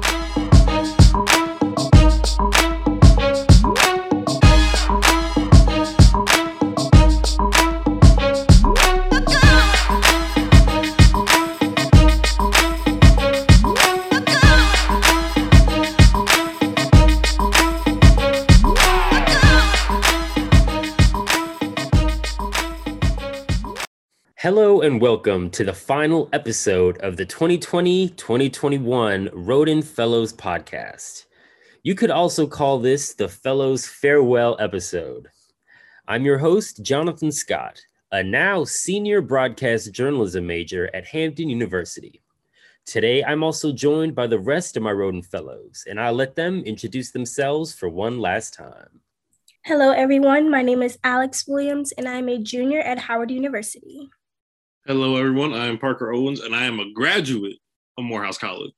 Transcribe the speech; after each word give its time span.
Bye. 0.00 0.41
Hello 24.42 24.80
and 24.80 25.00
welcome 25.00 25.50
to 25.50 25.62
the 25.62 25.72
final 25.72 26.28
episode 26.32 26.98
of 26.98 27.16
the 27.16 27.24
2020 27.24 28.08
2021 28.08 29.28
Rhoden 29.28 29.84
Fellows 29.84 30.32
podcast. 30.32 31.26
You 31.84 31.94
could 31.94 32.10
also 32.10 32.48
call 32.48 32.80
this 32.80 33.14
the 33.14 33.28
Fellows 33.28 33.86
Farewell 33.86 34.56
episode. 34.58 35.28
I'm 36.08 36.24
your 36.24 36.38
host, 36.38 36.82
Jonathan 36.82 37.30
Scott, 37.30 37.80
a 38.10 38.24
now 38.24 38.64
senior 38.64 39.20
broadcast 39.20 39.92
journalism 39.92 40.44
major 40.44 40.90
at 40.92 41.06
Hampton 41.06 41.48
University. 41.48 42.20
Today, 42.84 43.22
I'm 43.22 43.44
also 43.44 43.70
joined 43.70 44.16
by 44.16 44.26
the 44.26 44.40
rest 44.40 44.76
of 44.76 44.82
my 44.82 44.90
Rhoden 44.90 45.24
Fellows, 45.24 45.84
and 45.88 46.00
I'll 46.00 46.14
let 46.14 46.34
them 46.34 46.64
introduce 46.64 47.12
themselves 47.12 47.72
for 47.72 47.88
one 47.88 48.18
last 48.18 48.54
time. 48.54 49.02
Hello, 49.64 49.92
everyone. 49.92 50.50
My 50.50 50.62
name 50.62 50.82
is 50.82 50.98
Alex 51.04 51.46
Williams, 51.46 51.92
and 51.92 52.08
I'm 52.08 52.28
a 52.28 52.42
junior 52.42 52.80
at 52.80 52.98
Howard 52.98 53.30
University. 53.30 54.10
Hello, 54.84 55.14
everyone. 55.14 55.54
I 55.54 55.66
am 55.66 55.78
Parker 55.78 56.10
Owens, 56.10 56.40
and 56.40 56.56
I 56.56 56.64
am 56.64 56.80
a 56.80 56.92
graduate 56.92 57.58
of 57.96 58.02
Morehouse 58.02 58.36
College. 58.36 58.74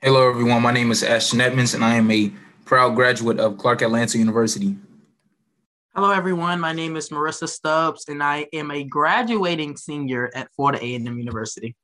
Hello, 0.00 0.26
everyone. 0.26 0.62
My 0.62 0.72
name 0.72 0.90
is 0.90 1.02
Ashton 1.02 1.42
Edmonds, 1.42 1.74
and 1.74 1.84
I 1.84 1.96
am 1.96 2.10
a 2.10 2.32
proud 2.64 2.94
graduate 2.94 3.38
of 3.38 3.58
Clark 3.58 3.82
Atlanta 3.82 4.16
University. 4.16 4.74
Hello, 5.94 6.10
everyone. 6.10 6.58
My 6.58 6.72
name 6.72 6.96
is 6.96 7.10
Marissa 7.10 7.46
Stubbs, 7.50 8.06
and 8.08 8.22
I 8.22 8.46
am 8.54 8.70
a 8.70 8.82
graduating 8.82 9.76
senior 9.76 10.30
at 10.34 10.48
Florida 10.56 10.82
A&M 10.82 11.18
University. 11.18 11.76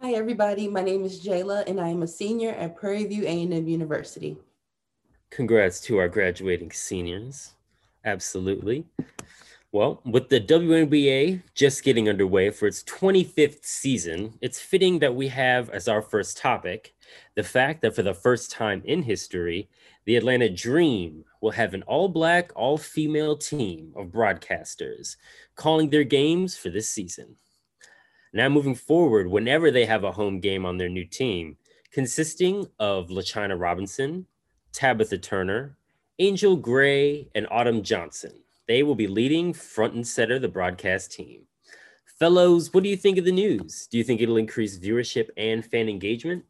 Hi, 0.00 0.14
everybody. 0.14 0.68
My 0.68 0.82
name 0.82 1.04
is 1.04 1.22
Jayla, 1.22 1.68
and 1.68 1.78
I 1.78 1.88
am 1.88 2.02
a 2.02 2.08
senior 2.08 2.52
at 2.52 2.76
Prairie 2.76 3.04
View 3.04 3.24
A&M 3.24 3.68
University. 3.68 4.38
Congrats 5.28 5.82
to 5.82 5.98
our 5.98 6.08
graduating 6.08 6.70
seniors. 6.70 7.52
Absolutely. 8.06 8.86
Well, 9.76 10.00
with 10.06 10.30
the 10.30 10.40
WNBA 10.40 11.42
just 11.54 11.84
getting 11.84 12.08
underway 12.08 12.48
for 12.48 12.66
its 12.66 12.82
25th 12.84 13.62
season, 13.62 14.32
it's 14.40 14.58
fitting 14.58 15.00
that 15.00 15.14
we 15.14 15.28
have 15.28 15.68
as 15.68 15.86
our 15.86 16.00
first 16.00 16.38
topic 16.38 16.94
the 17.34 17.42
fact 17.42 17.82
that 17.82 17.94
for 17.94 18.02
the 18.02 18.14
first 18.14 18.50
time 18.50 18.80
in 18.86 19.02
history, 19.02 19.68
the 20.06 20.16
Atlanta 20.16 20.48
Dream 20.48 21.26
will 21.42 21.50
have 21.50 21.74
an 21.74 21.82
all 21.82 22.08
black, 22.08 22.52
all 22.56 22.78
female 22.78 23.36
team 23.36 23.92
of 23.94 24.06
broadcasters 24.06 25.16
calling 25.56 25.90
their 25.90 26.04
games 26.04 26.56
for 26.56 26.70
this 26.70 26.90
season. 26.90 27.36
Now, 28.32 28.48
moving 28.48 28.76
forward, 28.76 29.26
whenever 29.26 29.70
they 29.70 29.84
have 29.84 30.04
a 30.04 30.12
home 30.12 30.40
game 30.40 30.64
on 30.64 30.78
their 30.78 30.88
new 30.88 31.04
team, 31.04 31.58
consisting 31.92 32.66
of 32.78 33.08
LaChina 33.08 33.60
Robinson, 33.60 34.26
Tabitha 34.72 35.18
Turner, 35.18 35.76
Angel 36.18 36.56
Gray, 36.56 37.28
and 37.34 37.46
Autumn 37.50 37.82
Johnson 37.82 38.32
they 38.68 38.82
will 38.82 38.94
be 38.94 39.06
leading 39.06 39.52
front 39.52 39.94
and 39.94 40.06
center 40.06 40.38
the 40.38 40.48
broadcast 40.48 41.12
team. 41.12 41.42
Fellows, 42.18 42.72
what 42.72 42.82
do 42.82 42.88
you 42.88 42.96
think 42.96 43.18
of 43.18 43.24
the 43.24 43.32
news? 43.32 43.86
Do 43.90 43.98
you 43.98 44.04
think 44.04 44.20
it'll 44.20 44.38
increase 44.38 44.78
viewership 44.78 45.28
and 45.36 45.64
fan 45.64 45.88
engagement? 45.88 46.44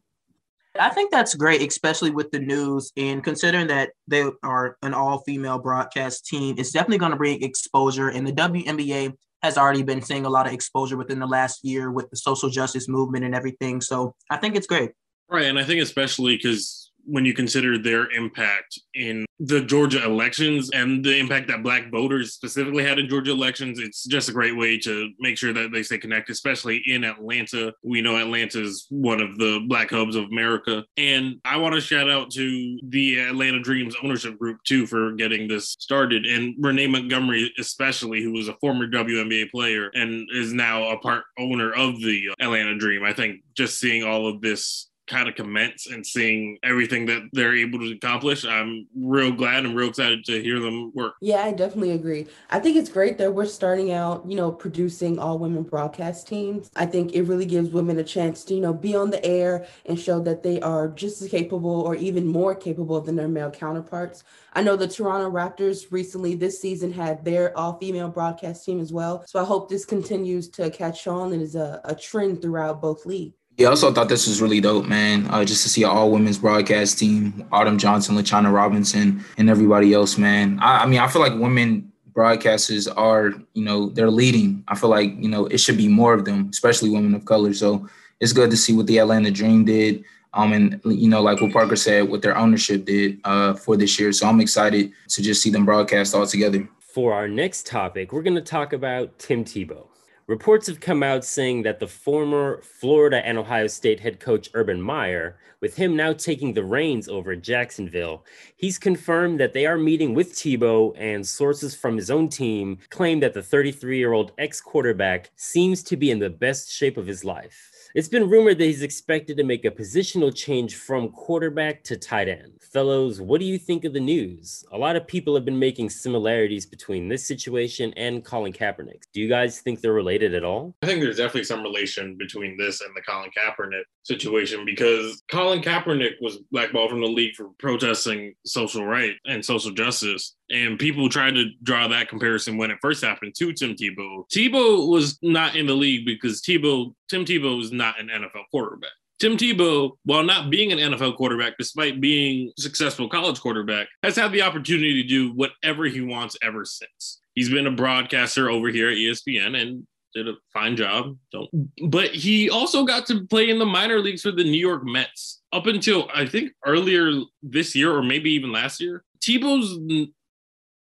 I 0.79 0.89
think 0.89 1.11
that's 1.11 1.35
great, 1.35 1.61
especially 1.67 2.11
with 2.11 2.31
the 2.31 2.39
news 2.39 2.91
and 2.95 3.23
considering 3.23 3.67
that 3.67 3.91
they 4.07 4.29
are 4.43 4.77
an 4.81 4.93
all 4.93 5.19
female 5.19 5.57
broadcast 5.57 6.25
team. 6.25 6.55
It's 6.57 6.71
definitely 6.71 6.99
going 6.99 7.11
to 7.11 7.17
bring 7.17 7.41
exposure, 7.43 8.09
and 8.09 8.25
the 8.27 8.31
WNBA 8.31 9.13
has 9.43 9.57
already 9.57 9.83
been 9.83 10.01
seeing 10.01 10.25
a 10.25 10.29
lot 10.29 10.47
of 10.47 10.53
exposure 10.53 10.97
within 10.97 11.19
the 11.19 11.27
last 11.27 11.63
year 11.63 11.91
with 11.91 12.09
the 12.09 12.17
social 12.17 12.49
justice 12.49 12.87
movement 12.87 13.25
and 13.25 13.35
everything. 13.35 13.81
So 13.81 14.13
I 14.29 14.37
think 14.37 14.55
it's 14.55 14.67
great. 14.67 14.91
Right. 15.29 15.45
And 15.45 15.59
I 15.59 15.63
think, 15.63 15.81
especially 15.81 16.37
because 16.37 16.86
when 17.07 17.25
you 17.25 17.33
consider 17.33 17.77
their 17.77 18.11
impact 18.11 18.79
in 18.93 19.25
the 19.39 19.61
Georgia 19.61 20.03
elections 20.03 20.69
and 20.71 21.03
the 21.05 21.17
impact 21.17 21.47
that 21.47 21.63
black 21.63 21.89
voters 21.91 22.33
specifically 22.33 22.83
had 22.83 22.99
in 22.99 23.07
Georgia 23.07 23.31
elections, 23.31 23.79
it's 23.79 24.05
just 24.05 24.29
a 24.29 24.33
great 24.33 24.57
way 24.57 24.77
to 24.79 25.09
make 25.19 25.37
sure 25.37 25.53
that 25.53 25.71
they 25.71 25.83
stay 25.83 25.97
connected, 25.97 26.33
especially 26.33 26.81
in 26.85 27.03
Atlanta. 27.03 27.73
We 27.83 28.01
know 28.01 28.17
Atlanta 28.17 28.61
is 28.61 28.87
one 28.89 29.21
of 29.21 29.37
the 29.37 29.63
black 29.67 29.91
hubs 29.91 30.15
of 30.15 30.25
America. 30.25 30.83
And 30.97 31.35
I 31.45 31.57
want 31.57 31.75
to 31.75 31.81
shout 31.81 32.09
out 32.09 32.31
to 32.31 32.79
the 32.89 33.19
Atlanta 33.19 33.59
Dreams 33.59 33.95
ownership 34.03 34.37
group 34.37 34.57
too 34.65 34.85
for 34.85 35.13
getting 35.13 35.47
this 35.47 35.75
started. 35.79 36.25
And 36.25 36.55
Renee 36.59 36.87
Montgomery, 36.87 37.53
especially, 37.57 38.21
who 38.21 38.33
was 38.33 38.47
a 38.47 38.57
former 38.59 38.87
WNBA 38.87 39.51
player 39.51 39.89
and 39.93 40.27
is 40.33 40.51
now 40.51 40.89
a 40.89 40.97
part 40.97 41.23
owner 41.39 41.71
of 41.73 41.99
the 42.01 42.29
Atlanta 42.41 42.77
Dream. 42.77 43.03
I 43.03 43.13
think 43.13 43.41
just 43.55 43.79
seeing 43.79 44.03
all 44.03 44.27
of 44.27 44.41
this 44.41 44.89
kind 45.07 45.29
of 45.29 45.35
commence 45.35 45.87
and 45.87 46.05
seeing 46.05 46.57
everything 46.63 47.05
that 47.07 47.23
they're 47.33 47.55
able 47.55 47.79
to 47.79 47.91
accomplish. 47.91 48.45
I'm 48.45 48.87
real 48.95 49.31
glad 49.31 49.65
and 49.65 49.75
real 49.75 49.89
excited 49.89 50.25
to 50.25 50.41
hear 50.41 50.59
them 50.59 50.91
work. 50.93 51.15
Yeah, 51.21 51.43
I 51.43 51.51
definitely 51.51 51.91
agree. 51.91 52.27
I 52.49 52.59
think 52.59 52.77
it's 52.77 52.89
great 52.89 53.17
that 53.17 53.33
we're 53.33 53.45
starting 53.45 53.91
out, 53.91 54.23
you 54.27 54.35
know, 54.35 54.51
producing 54.51 55.17
all 55.19 55.39
women 55.39 55.63
broadcast 55.63 56.27
teams. 56.27 56.69
I 56.75 56.85
think 56.85 57.13
it 57.13 57.23
really 57.23 57.45
gives 57.45 57.69
women 57.69 57.99
a 57.99 58.03
chance 58.03 58.43
to, 58.45 58.53
you 58.53 58.61
know, 58.61 58.73
be 58.73 58.95
on 58.95 59.09
the 59.09 59.23
air 59.25 59.65
and 59.85 59.99
show 59.99 60.19
that 60.21 60.43
they 60.43 60.59
are 60.61 60.89
just 60.89 61.21
as 61.21 61.29
capable 61.29 61.81
or 61.81 61.95
even 61.95 62.27
more 62.27 62.53
capable 62.55 62.99
than 63.01 63.15
their 63.15 63.27
male 63.27 63.51
counterparts. 63.51 64.23
I 64.53 64.63
know 64.63 64.75
the 64.75 64.87
Toronto 64.87 65.29
Raptors 65.29 65.91
recently 65.91 66.35
this 66.35 66.59
season 66.59 66.91
had 66.91 67.23
their 67.23 67.57
all 67.57 67.77
female 67.77 68.09
broadcast 68.09 68.65
team 68.65 68.79
as 68.79 68.91
well. 68.91 69.23
So 69.27 69.39
I 69.39 69.45
hope 69.45 69.69
this 69.69 69.85
continues 69.85 70.49
to 70.49 70.69
catch 70.69 71.07
on 71.07 71.33
and 71.33 71.41
is 71.41 71.55
a, 71.55 71.79
a 71.85 71.95
trend 71.95 72.41
throughout 72.41 72.81
both 72.81 73.05
leagues. 73.05 73.35
Yeah, 73.57 73.67
I 73.67 73.69
also 73.71 73.91
thought 73.91 74.07
this 74.07 74.27
was 74.27 74.39
really 74.39 74.61
dope, 74.61 74.85
man. 74.85 75.25
Uh, 75.31 75.43
just 75.43 75.63
to 75.63 75.69
see 75.69 75.83
all 75.83 76.11
women's 76.11 76.37
broadcast 76.37 76.99
team, 76.99 77.43
Autumn 77.51 77.79
Johnson, 77.79 78.15
LaChina 78.15 78.53
Robinson, 78.53 79.25
and 79.39 79.49
everybody 79.49 79.95
else, 79.95 80.15
man. 80.15 80.59
I, 80.61 80.83
I, 80.83 80.85
mean, 80.85 80.99
I 80.99 81.07
feel 81.07 81.23
like 81.23 81.33
women 81.33 81.91
broadcasters 82.13 82.87
are, 82.95 83.33
you 83.55 83.63
know, 83.63 83.89
they're 83.89 84.11
leading. 84.11 84.63
I 84.67 84.75
feel 84.75 84.91
like, 84.91 85.09
you 85.17 85.27
know, 85.27 85.47
it 85.47 85.57
should 85.57 85.77
be 85.77 85.87
more 85.87 86.13
of 86.13 86.23
them, 86.23 86.49
especially 86.51 86.91
women 86.91 87.15
of 87.15 87.25
color. 87.25 87.51
So 87.53 87.89
it's 88.19 88.31
good 88.31 88.51
to 88.51 88.57
see 88.57 88.75
what 88.75 88.85
the 88.85 88.99
Atlanta 88.99 89.31
Dream 89.31 89.65
did. 89.65 90.05
Um, 90.33 90.53
and 90.53 90.79
you 90.85 91.09
know, 91.09 91.23
like 91.23 91.41
what 91.41 91.51
Parker 91.51 91.75
said, 91.75 92.09
what 92.09 92.21
their 92.21 92.37
ownership 92.37 92.85
did 92.85 93.19
uh, 93.23 93.55
for 93.55 93.75
this 93.75 93.99
year. 93.99 94.11
So 94.11 94.27
I'm 94.27 94.39
excited 94.39 94.91
to 95.09 95.21
just 95.23 95.41
see 95.41 95.49
them 95.49 95.65
broadcast 95.65 96.13
all 96.13 96.27
together. 96.27 96.67
For 96.79 97.13
our 97.13 97.27
next 97.27 97.65
topic, 97.65 98.11
we're 98.11 98.21
going 98.21 98.35
to 98.35 98.41
talk 98.41 98.73
about 98.73 99.17
Tim 99.17 99.43
Tebow. 99.43 99.87
Reports 100.27 100.67
have 100.67 100.81
come 100.81 101.03
out 101.03 101.23
saying 101.23 101.63
that 101.63 101.79
the 101.79 101.87
former 101.87 102.61
Florida 102.61 103.25
and 103.25 103.37
Ohio 103.37 103.67
State 103.67 104.01
head 104.01 104.19
coach 104.19 104.49
Urban 104.53 104.81
Meyer, 104.81 105.37
with 105.61 105.77
him 105.77 105.95
now 105.95 106.11
taking 106.11 106.53
the 106.53 106.65
reins 106.65 107.07
over 107.07 107.33
Jacksonville, 107.33 108.25
he's 108.57 108.77
confirmed 108.77 109.39
that 109.39 109.53
they 109.53 109.65
are 109.65 109.77
meeting 109.77 110.13
with 110.13 110.33
Tebow, 110.33 110.93
and 110.97 111.25
sources 111.25 111.75
from 111.75 111.95
his 111.95 112.11
own 112.11 112.27
team 112.27 112.77
claim 112.89 113.21
that 113.21 113.33
the 113.33 113.41
33 113.41 113.97
year 113.97 114.11
old 114.11 114.33
ex 114.37 114.59
quarterback 114.59 115.31
seems 115.37 115.81
to 115.83 115.95
be 115.95 116.11
in 116.11 116.19
the 116.19 116.29
best 116.29 116.69
shape 116.69 116.97
of 116.97 117.07
his 117.07 117.23
life. 117.23 117.71
It's 117.97 118.07
been 118.07 118.29
rumored 118.29 118.59
that 118.59 118.65
he's 118.65 118.83
expected 118.83 119.37
to 119.37 119.43
make 119.43 119.65
a 119.65 119.71
positional 119.71 120.31
change 120.31 120.75
from 120.75 121.09
quarterback 121.09 121.83
to 121.85 121.97
tight 121.97 122.29
end. 122.29 122.61
Fellows, 122.61 123.19
what 123.19 123.39
do 123.39 123.45
you 123.47 123.57
think 123.57 123.85
of 123.85 123.93
the 123.93 123.99
news? 123.99 124.63
A 124.71 124.77
lot 124.77 124.95
of 124.95 125.07
people 125.07 125.33
have 125.33 125.45
been 125.45 125.57
making 125.57 125.89
similarities 125.89 126.63
between 126.63 127.09
this 127.09 127.25
situation 127.25 127.91
and 127.97 128.23
Colin 128.23 128.53
Kaepernick. 128.53 129.01
Do 129.13 129.19
you 129.19 129.27
guys 129.27 129.61
think 129.61 129.81
they're 129.81 129.93
related 129.93 130.35
at 130.35 130.43
all? 130.43 130.75
I 130.83 130.85
think 130.85 131.01
there's 131.01 131.17
definitely 131.17 131.45
some 131.45 131.63
relation 131.63 132.15
between 132.19 132.55
this 132.55 132.81
and 132.81 132.95
the 132.95 133.01
Colin 133.01 133.31
Kaepernick 133.35 133.85
situation 134.03 134.63
because 134.63 135.23
Colin 135.31 135.63
Kaepernick 135.63 136.21
was 136.21 136.37
blackballed 136.51 136.91
from 136.91 137.01
the 137.01 137.07
league 137.07 137.33
for 137.33 137.49
protesting 137.57 138.35
social 138.45 138.85
right 138.85 139.15
and 139.25 139.43
social 139.43 139.71
justice. 139.71 140.35
And 140.49 140.79
people 140.79 141.09
tried 141.09 141.35
to 141.35 141.49
draw 141.61 141.87
that 141.89 142.07
comparison 142.07 142.57
when 142.57 142.71
it 142.71 142.77
first 142.81 143.03
happened 143.03 143.35
to 143.37 143.51
Tim 143.53 143.75
Tebow. 143.75 144.23
Tebow 144.33 144.89
was 144.89 145.19
not 145.21 145.55
in 145.55 145.67
the 145.67 145.73
league 145.73 146.05
because 146.05 146.41
Tebow, 146.41 146.93
Tim 147.09 147.25
Tebow 147.25 147.57
was 147.57 147.71
not 147.71 147.99
an 147.99 148.07
NFL 148.07 148.43
quarterback. 148.49 148.91
Tim 149.19 149.35
Tebow, 149.35 149.91
while 150.03 150.23
not 150.23 150.49
being 150.49 150.71
an 150.71 150.77
NFL 150.77 151.17
quarterback, 151.17 151.53
despite 151.57 151.99
being 151.99 152.51
successful 152.57 153.09
college 153.09 153.41
quarterback, 153.41 153.87
has 154.03 154.15
had 154.15 154.31
the 154.31 154.43
opportunity 154.43 155.01
to 155.01 155.07
do 155.07 155.33
whatever 155.33 155.85
he 155.85 156.01
wants 156.01 156.37
ever 156.43 156.63
since. 156.63 157.19
He's 157.33 157.49
been 157.49 157.67
a 157.67 157.71
broadcaster 157.71 158.49
over 158.49 158.69
here 158.69 158.89
at 158.89 158.97
ESPN 158.97 159.59
and 159.59 159.87
did 160.13 160.27
a 160.27 160.33
fine 160.53 160.75
job. 160.75 161.17
Don't. 161.31 161.49
But 161.89 162.11
he 162.11 162.49
also 162.49 162.85
got 162.85 163.05
to 163.07 163.25
play 163.25 163.49
in 163.49 163.59
the 163.59 163.65
minor 163.65 163.99
leagues 163.99 164.21
for 164.21 164.31
the 164.31 164.43
New 164.43 164.59
York 164.59 164.83
Mets 164.85 165.41
up 165.51 165.65
until 165.65 166.09
I 166.13 166.25
think 166.25 166.51
earlier 166.65 167.11
this 167.41 167.75
year 167.75 167.95
or 167.95 168.03
maybe 168.03 168.31
even 168.31 168.51
last 168.51 168.79
year. 168.79 169.03
Tebow's 169.19 169.77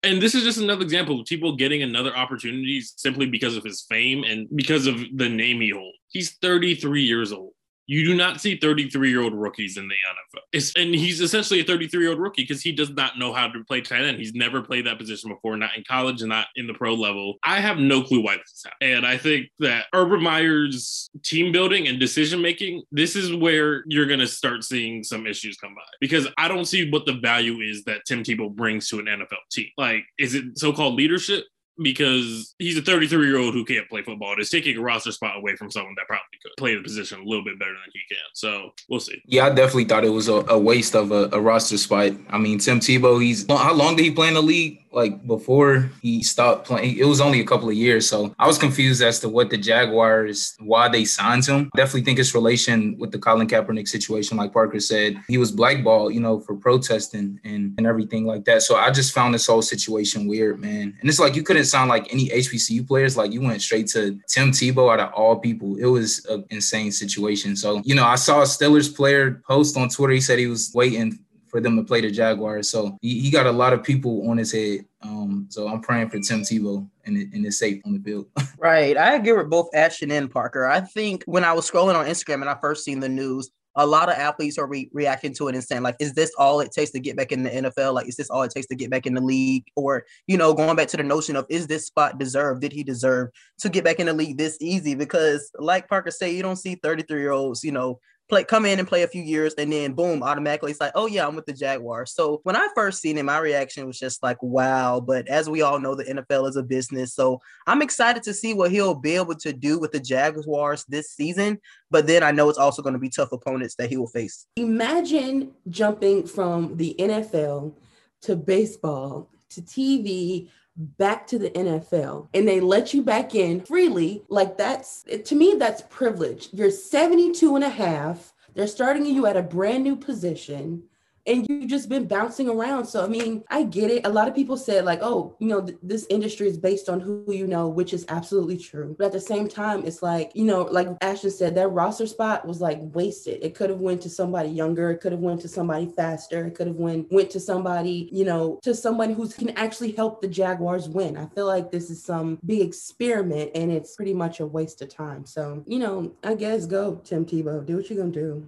and 0.06 0.22
this 0.22 0.36
is 0.36 0.44
just 0.44 0.60
another 0.60 0.84
example 0.84 1.20
of 1.20 1.26
Tebow 1.26 1.58
getting 1.58 1.82
another 1.82 2.16
opportunity 2.16 2.82
simply 2.82 3.26
because 3.26 3.58
of 3.58 3.64
his 3.64 3.86
fame 3.90 4.24
and 4.24 4.48
because 4.56 4.88
of 4.88 5.00
the 5.16 5.28
name 5.28 5.62
he 5.62 5.72
holds. 5.72 5.98
He's 6.10 6.38
33 6.42 7.04
years 7.04 7.32
old. 7.32 7.54
You 7.88 8.06
do 8.06 8.16
not 8.16 8.42
see 8.42 8.58
33 8.58 9.10
year 9.10 9.22
old 9.22 9.34
rookies 9.34 9.78
in 9.78 9.88
the 9.88 9.94
NFL. 9.94 10.42
It's, 10.52 10.76
and 10.76 10.94
he's 10.94 11.22
essentially 11.22 11.60
a 11.60 11.64
33 11.64 12.02
year 12.02 12.12
old 12.12 12.20
rookie 12.20 12.44
because 12.44 12.62
he 12.62 12.72
does 12.72 12.90
not 12.90 13.18
know 13.18 13.34
how 13.34 13.48
to 13.48 13.64
play 13.66 13.82
tight 13.82 14.04
end. 14.04 14.18
He's 14.18 14.34
never 14.34 14.62
played 14.62 14.86
that 14.88 14.98
position 14.98 15.30
before, 15.30 15.58
not 15.58 15.78
in 15.78 15.84
college 15.88 16.22
and 16.22 16.30
not 16.30 16.48
in 16.56 16.68
the 16.68 16.74
pro 16.74 16.94
level. 16.94 17.36
I 17.44 17.60
have 17.60 17.78
no 17.78 18.02
clue 18.02 18.24
why 18.24 18.38
this 18.38 18.52
is 18.52 18.64
happening. 18.66 18.98
And 18.98 19.06
I 19.06 19.18
think 19.18 19.48
that 19.60 19.86
Urban 19.94 20.22
Meyer's 20.22 21.10
team 21.24 21.52
building 21.52 21.88
and 21.88 22.00
decision 22.00 22.42
making, 22.42 22.84
this 22.92 23.16
is 23.16 23.34
where 23.34 23.84
you're 23.88 24.08
going 24.08 24.20
to 24.20 24.28
start 24.28 24.64
seeing 24.64 25.04
some 25.04 25.28
issues 25.28 25.58
come 25.58 25.74
by 25.76 25.82
because 26.00 26.28
I 26.38 26.48
don't 26.48 26.66
see 26.66 26.90
what 26.90 27.06
the 27.06 27.14
value 27.14 27.60
is 27.62 27.84
that 27.86 28.02
Tim 28.06 28.24
Tebow 28.24 28.54
brings 28.54 28.90
to 28.90 29.00
an 29.00 29.06
NFL 29.06 29.38
team. 29.52 29.68
Like, 29.78 30.04
is 30.18 30.36
it 30.36 30.58
so 30.58 30.74
called 30.74 30.96
leadership? 30.96 31.46
Because 31.82 32.56
he's 32.60 32.78
a 32.78 32.82
33 32.82 33.28
year 33.28 33.38
old 33.38 33.54
who 33.54 33.66
can't 33.66 33.88
play 33.90 34.02
football. 34.02 34.36
It's 34.38 34.50
taking 34.50 34.78
a 34.78 34.82
roster 34.82 35.12
spot 35.12 35.38
away 35.38 35.56
from 35.56 35.70
someone 35.70 35.94
that 35.98 36.08
probably 36.08 36.24
could 36.42 36.52
play 36.58 36.76
the 36.76 36.82
position 36.82 37.20
a 37.20 37.24
little 37.24 37.44
bit 37.44 37.60
better 37.60 37.72
than 37.72 37.92
he 37.94 38.00
can. 38.10 38.24
So 38.34 38.72
we'll 38.90 39.00
see. 39.00 39.22
Yeah, 39.26 39.46
I 39.46 39.50
definitely 39.50 39.86
thought 39.86 40.06
it 40.06 40.10
was 40.10 40.28
a, 40.28 40.46
a 40.48 40.58
waste 40.58 40.96
of 40.96 41.12
a, 41.12 41.30
a, 41.32 41.40
roster 41.40 41.78
spot. 41.78 42.14
I 42.30 42.38
mean, 42.38 42.60
Tim 42.60 42.80
Tebow, 42.80 43.22
he's 43.22 43.46
how 43.48 43.74
long 43.74 43.96
did 43.96 44.04
he 44.04 44.12
play 44.12 44.28
in 44.30 44.34
the 44.34 44.42
league? 44.42 44.80
Like 44.96 45.28
before 45.28 45.90
he 46.02 46.24
stopped 46.24 46.66
playing. 46.66 46.98
It 46.98 47.06
was 47.06 47.20
only 47.20 47.42
a 47.42 47.46
couple 47.46 47.68
of 47.68 47.76
years, 47.76 48.08
so 48.08 48.34
I 48.40 48.48
was 48.48 48.58
confused 48.58 49.04
as 49.04 49.20
to 49.20 49.30
what 49.30 49.50
the 49.50 49.58
Jaguars 49.58 50.56
why 50.60 50.88
they 50.88 51.04
signed 51.04 51.46
him. 51.46 51.70
Definitely 51.76 52.04
think 52.04 52.18
it's 52.18 52.34
relation 52.34 52.98
with 52.98 53.12
the 53.12 53.20
Colin 53.20 53.48
Kaepernick 53.48 53.88
situation, 53.88 54.38
like 54.38 54.54
Parker 54.54 54.80
said. 54.80 55.22
He 55.28 55.38
was 55.38 55.52
blackballed, 55.52 56.14
you 56.14 56.22
know, 56.22 56.40
for 56.40 56.56
protesting 56.56 57.40
and 57.44 57.74
and 57.78 57.86
everything 57.86 58.26
like 58.26 58.46
that. 58.46 58.62
So 58.62 58.78
I 58.78 58.90
just 58.90 59.14
found 59.14 59.34
this 59.34 59.48
whole 59.48 59.62
situation 59.62 60.28
weird, 60.28 60.62
man. 60.62 60.98
And 61.02 61.10
it's 61.10 61.20
like 61.20 61.36
you 61.36 61.44
couldn't 61.44 61.66
sound 61.66 61.90
like 61.90 62.12
any 62.12 62.30
HBCU 62.30 62.88
players. 62.88 63.18
Like 63.18 63.34
you 63.34 63.42
went 63.42 63.62
straight 63.62 63.88
to 63.88 64.18
Tim 64.30 64.52
Tebow 64.52 64.94
out 64.94 65.02
of 65.02 65.14
all 65.14 65.38
people. 65.38 65.76
It 65.76 65.86
was 65.86 66.26
an 66.26 66.46
insane 66.50 66.92
situation. 66.92 67.58
So 67.58 67.82
you 67.84 67.96
know, 67.96 68.06
I 68.06 68.16
saw 68.16 68.40
a 68.40 68.46
Steelers 68.46 68.96
player 68.96 69.42
post 69.46 69.76
on 69.76 69.90
Twitter. 69.90 70.14
He 70.14 70.22
said 70.22 70.40
he 70.40 70.48
was 70.48 70.72
waiting 70.74 71.20
for 71.56 71.62
them 71.62 71.78
to 71.78 71.84
play 71.84 72.02
the 72.02 72.12
Jaguars. 72.12 72.68
So 72.68 72.98
he, 73.02 73.22
he 73.22 73.32
got 73.32 73.46
a 73.46 73.52
lot 73.52 73.72
of 73.72 73.82
people 73.82 74.30
on 74.30 74.36
his 74.36 74.52
head. 74.52 74.86
Um, 75.02 75.46
so 75.48 75.70
I'm 75.70 75.80
praying 75.80 76.10
for 76.10 76.20
Tim 76.20 76.42
Tebow 76.42 76.86
and, 77.06 77.16
and 77.16 77.46
it's 77.46 77.60
safe 77.60 77.82
on 77.86 77.94
the 77.94 78.00
field. 78.00 78.28
right. 78.58 78.98
I 78.98 79.16
agree 79.16 79.32
with 79.32 79.50
both 79.50 79.70
Ashton 79.74 80.12
and 80.12 80.30
Parker. 80.30 80.66
I 80.68 80.82
think 80.82 81.24
when 81.28 81.46
I 81.46 81.54
was 81.54 81.72
scrolling 81.72 81.96
on 81.96 82.08
Instagram 82.08 82.42
and 82.42 82.50
I 82.50 82.58
first 82.60 82.84
seen 82.84 83.00
the 83.00 83.08
news, 83.08 83.52
a 83.78 83.86
lot 83.86 84.10
of 84.10 84.16
athletes 84.16 84.58
are 84.58 84.68
re- 84.68 84.90
reacting 84.92 85.34
to 85.36 85.48
it 85.48 85.56
and 85.56 85.64
saying 85.64 85.84
like 85.84 85.96
is 86.00 86.14
this 86.14 86.32
all 86.38 86.60
it 86.60 86.72
takes 86.72 86.92
to 86.92 87.00
get 87.00 87.18
back 87.18 87.34
in 87.34 87.44
the 87.44 87.50
nfl 87.50 87.94
like 87.94 88.08
is 88.08 88.16
this 88.16 88.30
all 88.30 88.42
it 88.44 88.50
takes 88.50 88.68
to 88.68 88.76
get 88.76 88.90
back 88.90 89.06
in 89.06 89.14
the 89.14 89.20
league 89.20 89.66
or 89.76 90.06
you 90.28 90.38
know 90.38 90.54
going 90.54 90.78
back 90.78 90.88
to 90.88 90.96
the 90.96 91.04
notion 91.04 91.36
of 91.36 91.46
is 91.50 91.68
this 91.68 91.86
spot 91.86 92.18
deserved 92.18 92.62
did 92.62 92.72
he 92.72 92.86
deserve 92.86 93.28
to 93.58 93.68
get 93.68 93.84
back 93.84 94.00
in 94.00 94.06
the 94.06 94.14
league 94.14 94.38
this 94.38 94.58
easy 94.62 94.96
because 94.96 95.52
like 95.60 95.90
parker 95.90 96.10
said 96.10 96.28
you 96.28 96.42
don't 96.42 96.56
see 96.56 96.76
33 96.76 97.20
year 97.20 97.32
olds 97.32 97.66
you 97.66 97.72
know 97.74 98.00
play 98.30 98.44
come 98.44 98.66
in 98.66 98.80
and 98.80 98.88
play 98.88 99.04
a 99.04 99.08
few 99.08 99.22
years 99.22 99.54
and 99.56 99.72
then 99.72 99.94
boom 99.94 100.24
automatically 100.24 100.72
it's 100.72 100.82
like 100.82 100.92
oh 100.96 101.06
yeah 101.06 101.28
i'm 101.28 101.36
with 101.36 101.46
the 101.46 101.54
jaguars. 101.54 102.14
So 102.14 102.42
when 102.44 102.56
i 102.56 102.68
first 102.76 103.02
seen 103.02 103.18
it 103.18 103.24
my 103.24 103.38
reaction 103.40 103.86
was 103.86 104.00
just 104.00 104.24
like 104.24 104.42
wow. 104.42 105.00
But 105.00 105.28
as 105.28 105.50
we 105.50 105.62
all 105.62 105.80
know 105.80 105.96
the 105.96 106.06
nfl 106.06 106.48
is 106.48 106.56
a 106.56 106.64
business. 106.64 107.14
So 107.14 107.42
i'm 107.68 107.82
excited 107.82 108.24
to 108.24 108.34
see 108.34 108.54
what 108.54 108.72
he'll 108.72 108.96
be 108.96 109.16
able 109.16 109.36
to 109.36 109.54
do 109.54 109.80
with 109.80 109.92
the 109.92 110.00
jaguars 110.00 110.86
this 110.88 111.12
season. 111.12 111.60
But 111.92 112.08
then 112.08 112.24
i 112.24 112.32
know 112.32 112.50
it's 112.50 112.60
also 112.60 112.82
going 112.82 112.94
to 112.94 113.00
be 113.00 113.10
tough 113.10 113.32
opponents 113.32 113.76
that 113.76 113.90
he 113.90 113.98
will 113.98 114.08
face. 114.08 114.48
Imagine 114.56 115.52
jumping 115.70 116.26
from 116.26 116.78
the 116.78 116.96
nfl 117.00 117.74
to 118.22 118.36
baseball 118.36 119.30
to 119.50 119.62
tv 119.62 120.50
back 120.76 121.26
to 121.28 121.40
the 121.40 121.50
NFL 121.52 122.28
and 122.34 122.48
they 122.48 122.60
let 122.60 122.94
you 122.94 123.02
back 123.02 123.34
in 123.34 123.62
freely, 123.62 124.24
like 124.30 124.58
that's 124.58 125.06
to 125.26 125.36
me, 125.36 125.56
that's 125.58 125.84
privilege. 125.90 126.50
You're 126.52 126.72
72 126.72 127.56
and 127.56 127.64
a 127.64 127.70
half. 127.70 128.34
They're 128.54 128.68
starting 128.68 129.06
you 129.06 129.26
at 129.26 129.38
a 129.38 129.42
brand 129.42 129.84
new 129.84 129.96
position 129.96 130.84
and 131.28 131.48
you've 131.48 131.70
just 131.70 131.90
been 131.90 132.08
bouncing 132.08 132.50
around. 132.50 132.86
So, 132.86 133.04
I 133.04 133.08
mean, 133.08 133.44
I 133.50 133.64
get 133.64 133.90
it. 133.90 134.06
A 134.06 134.10
lot 134.10 134.28
of 134.28 134.36
people 134.36 134.58
said, 134.58 134.86
like, 134.86 135.00
oh, 135.02 135.36
you 135.40 135.48
know, 135.48 135.62
th- 135.62 135.78
this 135.82 136.06
industry 136.10 136.48
is 136.48 136.58
based 136.58 136.90
on 136.90 137.00
who 137.00 137.26
you 137.28 137.48
know, 137.48 137.68
which 137.68 137.94
is 137.94 138.06
absolutely 138.10 138.58
true. 138.58 138.96
But 138.98 139.08
at 139.08 139.12
the 139.12 139.20
same 139.20 139.48
time, 139.48 139.86
it's 139.86 140.04
like, 140.04 140.32
you 140.36 140.46
know, 140.46 140.64
like 140.64 140.88
Ashton 141.02 141.32
said, 141.32 141.56
that 141.56 141.70
roster 141.70 142.08
spot 142.08 142.48
was 142.48 142.62
like 142.62 142.80
wasted. 142.82 143.44
It 143.44 143.56
could 143.56 143.70
have 143.70 143.80
went 143.80 144.02
to 144.04 144.10
somebody 144.10 144.50
younger. 144.50 144.92
It 144.92 145.00
could 145.00 145.12
have 145.12 145.22
went 145.22 145.42
to 145.42 145.48
somebody 145.48 145.92
faster. 145.96 146.46
It 146.46 146.56
could 146.56 146.68
have 146.68 146.76
went 146.76 147.12
went 147.12 147.30
to 147.32 147.40
somebody, 147.40 148.10
you 148.12 148.26
know, 148.26 148.60
to 148.64 148.76
somebody 148.76 149.14
who 149.14 149.28
can 149.28 149.50
actually 149.52 149.92
help 149.92 150.22
the 150.22 150.28
Jaguars 150.28 150.88
win. 150.88 151.18
I 151.18 151.28
feel 151.28 151.48
like 151.48 151.72
this 151.72 151.90
is 151.90 152.04
some 152.04 152.40
big 152.46 152.62
experiment 152.62 153.52
and 153.56 153.72
it's 153.72 153.96
pretty 153.96 154.14
much 154.14 154.40
a 154.40 154.46
waste 154.46 154.82
of 154.82 154.90
time. 154.90 155.26
So, 155.26 155.64
you 155.66 155.80
know, 155.80 156.14
I 156.24 156.36
guess 156.36 156.66
go 156.66 156.96
Tim 157.04 157.26
Tebow. 157.26 157.66
Do 157.66 157.78
what 157.78 157.90
you're 157.90 158.00
gonna 158.00 158.12
do. 158.12 158.48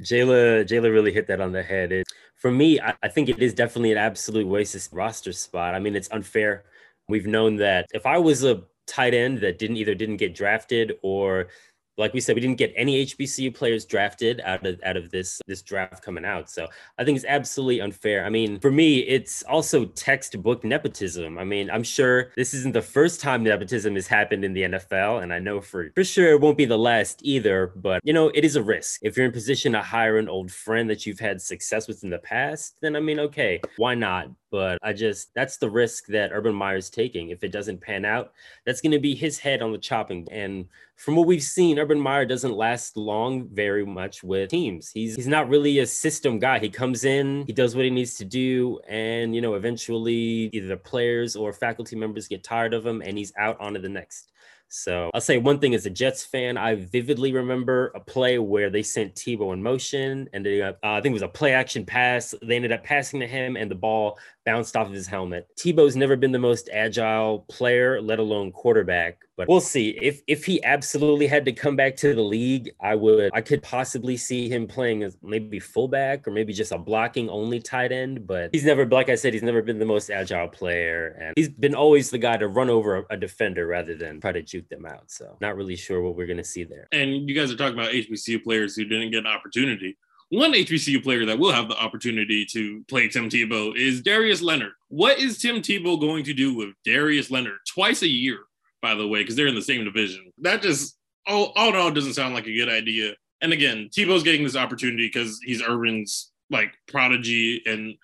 Jayla, 0.00 0.64
Jayla 0.64 0.92
really 0.92 1.12
hit 1.12 1.26
that 1.28 1.40
on 1.40 1.52
the 1.52 1.62
head. 1.62 1.92
It, 1.92 2.06
for 2.34 2.50
me, 2.50 2.80
I, 2.80 2.94
I, 3.02 3.08
think 3.08 3.28
it 3.28 3.42
is 3.42 3.54
definitely 3.54 3.92
an 3.92 3.98
absolute 3.98 4.46
waste 4.46 4.74
of 4.74 4.88
roster 4.92 5.32
spot. 5.32 5.74
I 5.74 5.78
mean, 5.78 5.96
it's 5.96 6.10
unfair. 6.10 6.64
We've 7.08 7.26
known 7.26 7.56
that 7.56 7.86
if 7.92 8.06
I 8.06 8.18
was 8.18 8.44
a 8.44 8.62
tight 8.86 9.14
end 9.14 9.38
that 9.40 9.58
didn't 9.58 9.76
either 9.76 9.94
didn't 9.94 10.16
get 10.16 10.34
drafted 10.34 10.98
or 11.02 11.48
like 11.96 12.14
we 12.14 12.20
said, 12.20 12.34
we 12.34 12.40
didn't 12.40 12.58
get 12.58 12.72
any 12.76 13.04
HBCU 13.06 13.54
players 13.54 13.84
drafted 13.84 14.40
out 14.44 14.64
of 14.66 14.80
out 14.84 14.96
of 14.96 15.10
this 15.10 15.40
this 15.46 15.62
draft 15.62 16.02
coming 16.02 16.24
out. 16.24 16.50
So 16.50 16.66
I 16.98 17.04
think 17.04 17.16
it's 17.16 17.26
absolutely 17.26 17.80
unfair. 17.80 18.24
I 18.24 18.30
mean, 18.30 18.58
for 18.60 18.70
me, 18.70 19.00
it's 19.00 19.42
also 19.44 19.84
textbook 19.84 20.64
nepotism. 20.64 21.38
I 21.38 21.44
mean, 21.44 21.70
I'm 21.70 21.82
sure 21.82 22.32
this 22.36 22.54
isn't 22.54 22.72
the 22.72 22.82
first 22.82 23.20
time 23.20 23.42
nepotism 23.42 23.94
has 23.94 24.06
happened 24.06 24.44
in 24.44 24.52
the 24.52 24.62
NFL, 24.62 25.22
and 25.22 25.32
I 25.32 25.38
know 25.38 25.60
for 25.60 25.90
for 25.94 26.04
sure 26.04 26.32
it 26.32 26.40
won't 26.40 26.58
be 26.58 26.64
the 26.64 26.78
last 26.78 27.20
either. 27.22 27.72
But 27.76 28.00
you 28.04 28.12
know, 28.12 28.28
it 28.34 28.44
is 28.44 28.56
a 28.56 28.62
risk. 28.62 29.00
If 29.02 29.16
you're 29.16 29.26
in 29.26 29.32
position 29.32 29.72
to 29.72 29.82
hire 29.82 30.18
an 30.18 30.28
old 30.28 30.50
friend 30.50 30.88
that 30.90 31.06
you've 31.06 31.20
had 31.20 31.40
success 31.40 31.86
with 31.88 32.02
in 32.02 32.10
the 32.10 32.18
past, 32.18 32.76
then 32.80 32.96
I 32.96 33.00
mean, 33.00 33.20
okay, 33.20 33.60
why 33.76 33.94
not? 33.94 34.28
But 34.50 34.78
I 34.82 34.92
just 34.92 35.32
that's 35.34 35.58
the 35.58 35.70
risk 35.70 36.06
that 36.06 36.30
Urban 36.32 36.54
Meyer's 36.54 36.90
taking. 36.90 37.30
If 37.30 37.44
it 37.44 37.52
doesn't 37.52 37.80
pan 37.80 38.04
out, 38.04 38.32
that's 38.66 38.80
going 38.80 38.92
to 38.92 38.98
be 38.98 39.14
his 39.14 39.38
head 39.38 39.62
on 39.62 39.72
the 39.72 39.78
chopping. 39.78 40.26
And 40.30 40.66
from 40.96 41.16
what 41.16 41.26
we've 41.26 41.42
seen, 41.42 41.78
Urban 41.78 42.00
Meyer 42.00 42.26
doesn't 42.26 42.56
last 42.56 42.96
long 42.96 43.48
very 43.48 43.86
much 43.86 44.22
with 44.22 44.50
teams. 44.50 44.90
He's 44.90 45.16
he's 45.16 45.28
not 45.28 45.48
really 45.48 45.78
a 45.78 45.86
system 45.86 46.38
guy. 46.38 46.58
He 46.58 46.68
comes 46.68 47.04
in, 47.04 47.44
he 47.46 47.52
does 47.52 47.76
what 47.76 47.84
he 47.84 47.90
needs 47.90 48.16
to 48.16 48.24
do, 48.24 48.80
and 48.88 49.34
you 49.34 49.40
know, 49.40 49.54
eventually 49.54 50.50
either 50.52 50.68
the 50.68 50.76
players 50.76 51.36
or 51.36 51.52
faculty 51.52 51.96
members 51.96 52.28
get 52.28 52.44
tired 52.44 52.74
of 52.74 52.84
him 52.84 53.02
and 53.02 53.16
he's 53.16 53.32
out 53.38 53.60
onto 53.60 53.80
the 53.80 53.88
next. 53.88 54.30
So 54.72 55.10
I'll 55.12 55.20
say 55.20 55.36
one 55.36 55.58
thing 55.58 55.74
as 55.74 55.84
a 55.84 55.90
Jets 55.90 56.24
fan, 56.24 56.56
I 56.56 56.76
vividly 56.76 57.32
remember 57.32 57.90
a 57.96 58.00
play 58.00 58.38
where 58.38 58.70
they 58.70 58.84
sent 58.84 59.16
Tebow 59.16 59.52
in 59.52 59.60
motion 59.60 60.28
and 60.32 60.46
they, 60.46 60.62
uh, 60.62 60.74
I 60.84 61.00
think 61.00 61.10
it 61.10 61.14
was 61.14 61.22
a 61.22 61.28
play 61.28 61.54
action 61.54 61.84
pass. 61.84 62.36
They 62.40 62.54
ended 62.54 62.70
up 62.70 62.84
passing 62.84 63.18
to 63.18 63.26
him 63.26 63.56
and 63.56 63.68
the 63.68 63.74
ball 63.74 64.16
bounced 64.50 64.76
off 64.76 64.88
of 64.88 64.92
his 64.92 65.06
helmet. 65.06 65.46
Tebow's 65.56 65.94
never 65.94 66.16
been 66.16 66.32
the 66.32 66.38
most 66.38 66.68
agile 66.72 67.46
player, 67.48 68.02
let 68.02 68.18
alone 68.18 68.50
quarterback. 68.50 69.18
But 69.36 69.48
we'll 69.48 69.60
see. 69.60 69.90
If 70.02 70.22
if 70.26 70.44
he 70.44 70.62
absolutely 70.64 71.28
had 71.28 71.44
to 71.44 71.52
come 71.52 71.76
back 71.76 71.94
to 71.96 72.14
the 72.14 72.20
league, 72.20 72.72
I 72.80 72.96
would 72.96 73.30
I 73.32 73.42
could 73.42 73.62
possibly 73.62 74.16
see 74.16 74.48
him 74.48 74.66
playing 74.66 75.04
as 75.04 75.16
maybe 75.22 75.60
fullback 75.60 76.26
or 76.26 76.32
maybe 76.32 76.52
just 76.52 76.72
a 76.72 76.78
blocking 76.78 77.30
only 77.30 77.60
tight 77.60 77.92
end. 77.92 78.26
But 78.26 78.50
he's 78.52 78.64
never, 78.64 78.84
like 78.84 79.08
I 79.08 79.14
said, 79.14 79.32
he's 79.32 79.44
never 79.44 79.62
been 79.62 79.78
the 79.78 79.86
most 79.86 80.10
agile 80.10 80.48
player, 80.48 81.16
and 81.20 81.32
he's 81.36 81.48
been 81.48 81.76
always 81.76 82.10
the 82.10 82.18
guy 82.18 82.36
to 82.36 82.48
run 82.48 82.68
over 82.68 82.96
a, 82.96 83.04
a 83.10 83.16
defender 83.16 83.68
rather 83.68 83.94
than 83.94 84.20
try 84.20 84.32
to 84.32 84.42
juke 84.42 84.68
them 84.68 84.84
out. 84.84 85.10
So 85.12 85.36
not 85.40 85.54
really 85.56 85.76
sure 85.76 86.02
what 86.02 86.16
we're 86.16 86.26
gonna 86.26 86.44
see 86.44 86.64
there. 86.64 86.88
And 86.90 87.28
you 87.28 87.36
guys 87.36 87.52
are 87.52 87.56
talking 87.56 87.78
about 87.78 87.92
HBCU 87.92 88.42
players 88.42 88.74
who 88.74 88.84
didn't 88.84 89.12
get 89.12 89.20
an 89.20 89.26
opportunity. 89.28 89.96
One 90.30 90.52
HBCU 90.52 91.02
player 91.02 91.26
that 91.26 91.40
will 91.40 91.50
have 91.52 91.68
the 91.68 91.76
opportunity 91.76 92.46
to 92.52 92.84
play 92.88 93.08
Tim 93.08 93.28
Tebow 93.28 93.76
is 93.76 94.00
Darius 94.00 94.40
Leonard. 94.40 94.72
What 94.88 95.18
is 95.18 95.38
Tim 95.38 95.56
Tebow 95.56 96.00
going 96.00 96.22
to 96.24 96.32
do 96.32 96.54
with 96.54 96.68
Darius 96.84 97.32
Leonard 97.32 97.58
twice 97.68 98.02
a 98.02 98.08
year, 98.08 98.38
by 98.80 98.94
the 98.94 99.08
way, 99.08 99.22
because 99.22 99.34
they're 99.34 99.48
in 99.48 99.56
the 99.56 99.62
same 99.62 99.84
division? 99.84 100.32
That 100.38 100.62
just, 100.62 100.96
all, 101.26 101.52
all 101.56 101.70
in 101.70 101.76
all, 101.76 101.90
doesn't 101.90 102.14
sound 102.14 102.34
like 102.34 102.46
a 102.46 102.54
good 102.54 102.68
idea. 102.68 103.14
And 103.40 103.52
again, 103.52 103.88
Tebow's 103.92 104.22
getting 104.22 104.44
this 104.44 104.54
opportunity 104.54 105.08
because 105.08 105.40
he's 105.42 105.62
Urban's 105.62 106.30
like 106.48 106.74
prodigy 106.86 107.62
and 107.66 107.94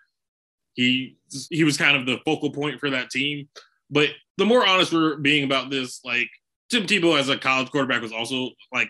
he 0.74 1.16
he 1.50 1.64
was 1.64 1.76
kind 1.76 1.96
of 1.96 2.06
the 2.06 2.18
focal 2.24 2.50
point 2.50 2.80
for 2.80 2.90
that 2.90 3.10
team. 3.10 3.48
But 3.88 4.08
the 4.36 4.46
more 4.46 4.66
honest 4.66 4.92
we're 4.92 5.16
being 5.16 5.44
about 5.44 5.70
this, 5.70 6.00
like 6.04 6.28
Tim 6.70 6.86
Tebow 6.86 7.18
as 7.18 7.28
a 7.28 7.38
college 7.38 7.70
quarterback 7.70 8.02
was 8.02 8.12
also 8.12 8.50
like 8.72 8.88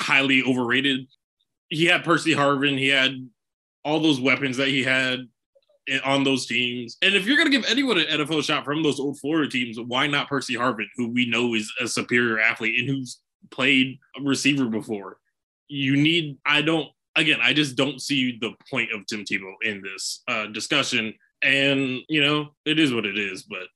highly 0.00 0.42
overrated 0.42 1.06
he 1.74 1.86
had 1.86 2.04
Percy 2.04 2.34
Harvin, 2.34 2.78
he 2.78 2.88
had 2.88 3.28
all 3.84 4.00
those 4.00 4.20
weapons 4.20 4.56
that 4.56 4.68
he 4.68 4.82
had 4.82 5.28
on 6.04 6.24
those 6.24 6.46
teams. 6.46 6.96
And 7.02 7.14
if 7.14 7.26
you're 7.26 7.36
going 7.36 7.50
to 7.50 7.56
give 7.56 7.68
anyone 7.68 7.98
an 7.98 8.06
NFL 8.06 8.42
shot 8.44 8.64
from 8.64 8.82
those 8.82 8.98
old 8.98 9.18
Florida 9.18 9.50
teams, 9.50 9.78
why 9.78 10.06
not 10.06 10.28
Percy 10.28 10.54
Harvin, 10.54 10.86
who 10.96 11.08
we 11.08 11.26
know 11.26 11.54
is 11.54 11.70
a 11.80 11.86
superior 11.86 12.40
athlete 12.40 12.78
and 12.78 12.88
who's 12.88 13.20
played 13.50 13.98
receiver 14.22 14.66
before? 14.66 15.18
You 15.68 15.96
need, 15.96 16.38
I 16.46 16.62
don't, 16.62 16.88
again, 17.16 17.40
I 17.42 17.52
just 17.52 17.76
don't 17.76 18.00
see 18.00 18.38
the 18.40 18.52
point 18.70 18.92
of 18.92 19.06
Tim 19.06 19.24
Tebow 19.24 19.52
in 19.62 19.82
this 19.82 20.22
uh, 20.28 20.46
discussion. 20.46 21.12
And, 21.42 22.00
you 22.08 22.22
know, 22.22 22.54
it 22.64 22.78
is 22.78 22.94
what 22.94 23.04
it 23.04 23.18
is. 23.18 23.42
But 23.42 23.66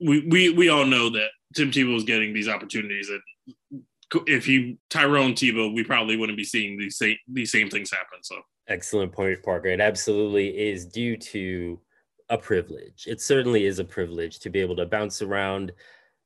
we, 0.00 0.26
we, 0.28 0.50
we 0.50 0.68
all 0.70 0.86
know 0.86 1.10
that 1.10 1.28
Tim 1.54 1.70
Tebow 1.70 1.96
is 1.96 2.04
getting 2.04 2.32
these 2.32 2.48
opportunities 2.48 3.10
and 3.10 3.82
if 4.26 4.46
he 4.46 4.78
Tyrone 4.90 5.32
Tebow, 5.32 5.74
we 5.74 5.84
probably 5.84 6.16
wouldn't 6.16 6.38
be 6.38 6.44
seeing 6.44 6.78
these 6.78 6.96
same 6.96 7.16
these 7.26 7.52
same 7.52 7.68
things 7.68 7.90
happen. 7.90 8.18
So 8.22 8.36
excellent 8.68 9.12
point, 9.12 9.42
Parker. 9.42 9.68
It 9.68 9.80
absolutely 9.80 10.48
is 10.48 10.86
due 10.86 11.16
to 11.16 11.80
a 12.28 12.38
privilege. 12.38 13.06
It 13.06 13.20
certainly 13.20 13.64
is 13.64 13.78
a 13.78 13.84
privilege 13.84 14.38
to 14.40 14.50
be 14.50 14.60
able 14.60 14.76
to 14.76 14.86
bounce 14.86 15.22
around, 15.22 15.72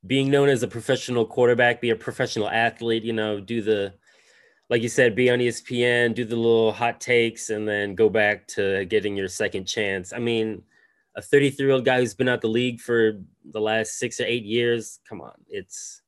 being 0.05 0.29
known 0.29 0.49
as 0.49 0.63
a 0.63 0.67
professional 0.67 1.25
quarterback, 1.25 1.81
be 1.81 1.91
a 1.91 1.95
professional 1.95 2.49
athlete. 2.49 3.03
You 3.03 3.13
know, 3.13 3.39
do 3.39 3.61
the 3.61 3.93
like 4.69 4.81
you 4.81 4.89
said, 4.89 5.15
be 5.15 5.29
on 5.29 5.39
ESPN, 5.39 6.15
do 6.15 6.25
the 6.25 6.35
little 6.35 6.71
hot 6.71 7.01
takes, 7.01 7.49
and 7.49 7.67
then 7.67 7.95
go 7.95 8.09
back 8.09 8.47
to 8.47 8.85
getting 8.85 9.15
your 9.15 9.27
second 9.27 9.65
chance. 9.65 10.13
I 10.13 10.19
mean, 10.19 10.63
a 11.15 11.21
33 11.21 11.65
year 11.65 11.75
old 11.75 11.85
guy 11.85 11.99
who's 11.99 12.13
been 12.13 12.29
out 12.29 12.41
the 12.41 12.47
league 12.47 12.79
for 12.79 13.19
the 13.51 13.61
last 13.61 13.99
six 13.99 14.19
or 14.19 14.25
eight 14.25 14.45
years. 14.45 14.99
Come 15.07 15.21
on, 15.21 15.33
it's 15.47 16.01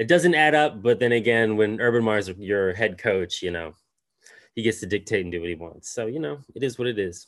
it 0.00 0.08
doesn't 0.08 0.34
add 0.34 0.54
up. 0.54 0.82
But 0.82 0.98
then 0.98 1.12
again, 1.12 1.58
when 1.58 1.78
Urban 1.78 2.02
Meyer's 2.02 2.30
your 2.30 2.72
head 2.72 2.96
coach, 2.96 3.42
you 3.42 3.50
know, 3.50 3.74
he 4.54 4.62
gets 4.62 4.80
to 4.80 4.86
dictate 4.86 5.22
and 5.22 5.30
do 5.30 5.40
what 5.40 5.50
he 5.50 5.54
wants. 5.54 5.90
So 5.90 6.06
you 6.06 6.18
know, 6.18 6.38
it 6.54 6.62
is 6.62 6.78
what 6.78 6.88
it 6.88 6.98
is. 6.98 7.26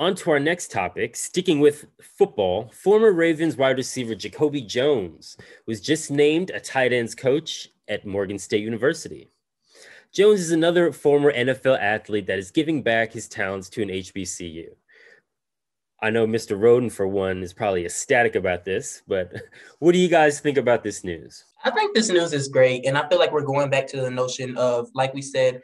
On 0.00 0.16
to 0.16 0.32
our 0.32 0.40
next 0.40 0.72
topic, 0.72 1.14
sticking 1.14 1.60
with 1.60 1.86
football, 2.02 2.68
former 2.74 3.12
Ravens 3.12 3.56
wide 3.56 3.76
receiver 3.76 4.16
Jacoby 4.16 4.60
Jones 4.60 5.36
was 5.68 5.80
just 5.80 6.10
named 6.10 6.50
a 6.50 6.58
tight 6.58 6.92
ends 6.92 7.14
coach 7.14 7.68
at 7.86 8.04
Morgan 8.04 8.38
State 8.38 8.64
University. 8.64 9.30
Jones 10.12 10.40
is 10.40 10.50
another 10.50 10.92
former 10.92 11.32
NFL 11.32 11.78
athlete 11.78 12.26
that 12.26 12.40
is 12.40 12.50
giving 12.50 12.82
back 12.82 13.12
his 13.12 13.28
talents 13.28 13.68
to 13.70 13.82
an 13.82 13.88
HBCU. 13.88 14.70
I 16.04 16.10
know 16.10 16.26
Mr. 16.26 16.54
Rhoden, 16.58 16.92
for 16.92 17.08
one, 17.08 17.42
is 17.42 17.54
probably 17.54 17.86
ecstatic 17.86 18.34
about 18.34 18.66
this, 18.66 19.02
but 19.08 19.32
what 19.78 19.92
do 19.92 19.98
you 19.98 20.08
guys 20.08 20.38
think 20.38 20.58
about 20.58 20.82
this 20.82 21.02
news? 21.02 21.46
I 21.64 21.70
think 21.70 21.94
this 21.94 22.10
news 22.10 22.34
is 22.34 22.48
great. 22.48 22.84
And 22.84 22.98
I 22.98 23.08
feel 23.08 23.18
like 23.18 23.32
we're 23.32 23.40
going 23.40 23.70
back 23.70 23.86
to 23.86 24.02
the 24.02 24.10
notion 24.10 24.54
of, 24.58 24.90
like 24.94 25.14
we 25.14 25.22
said, 25.22 25.62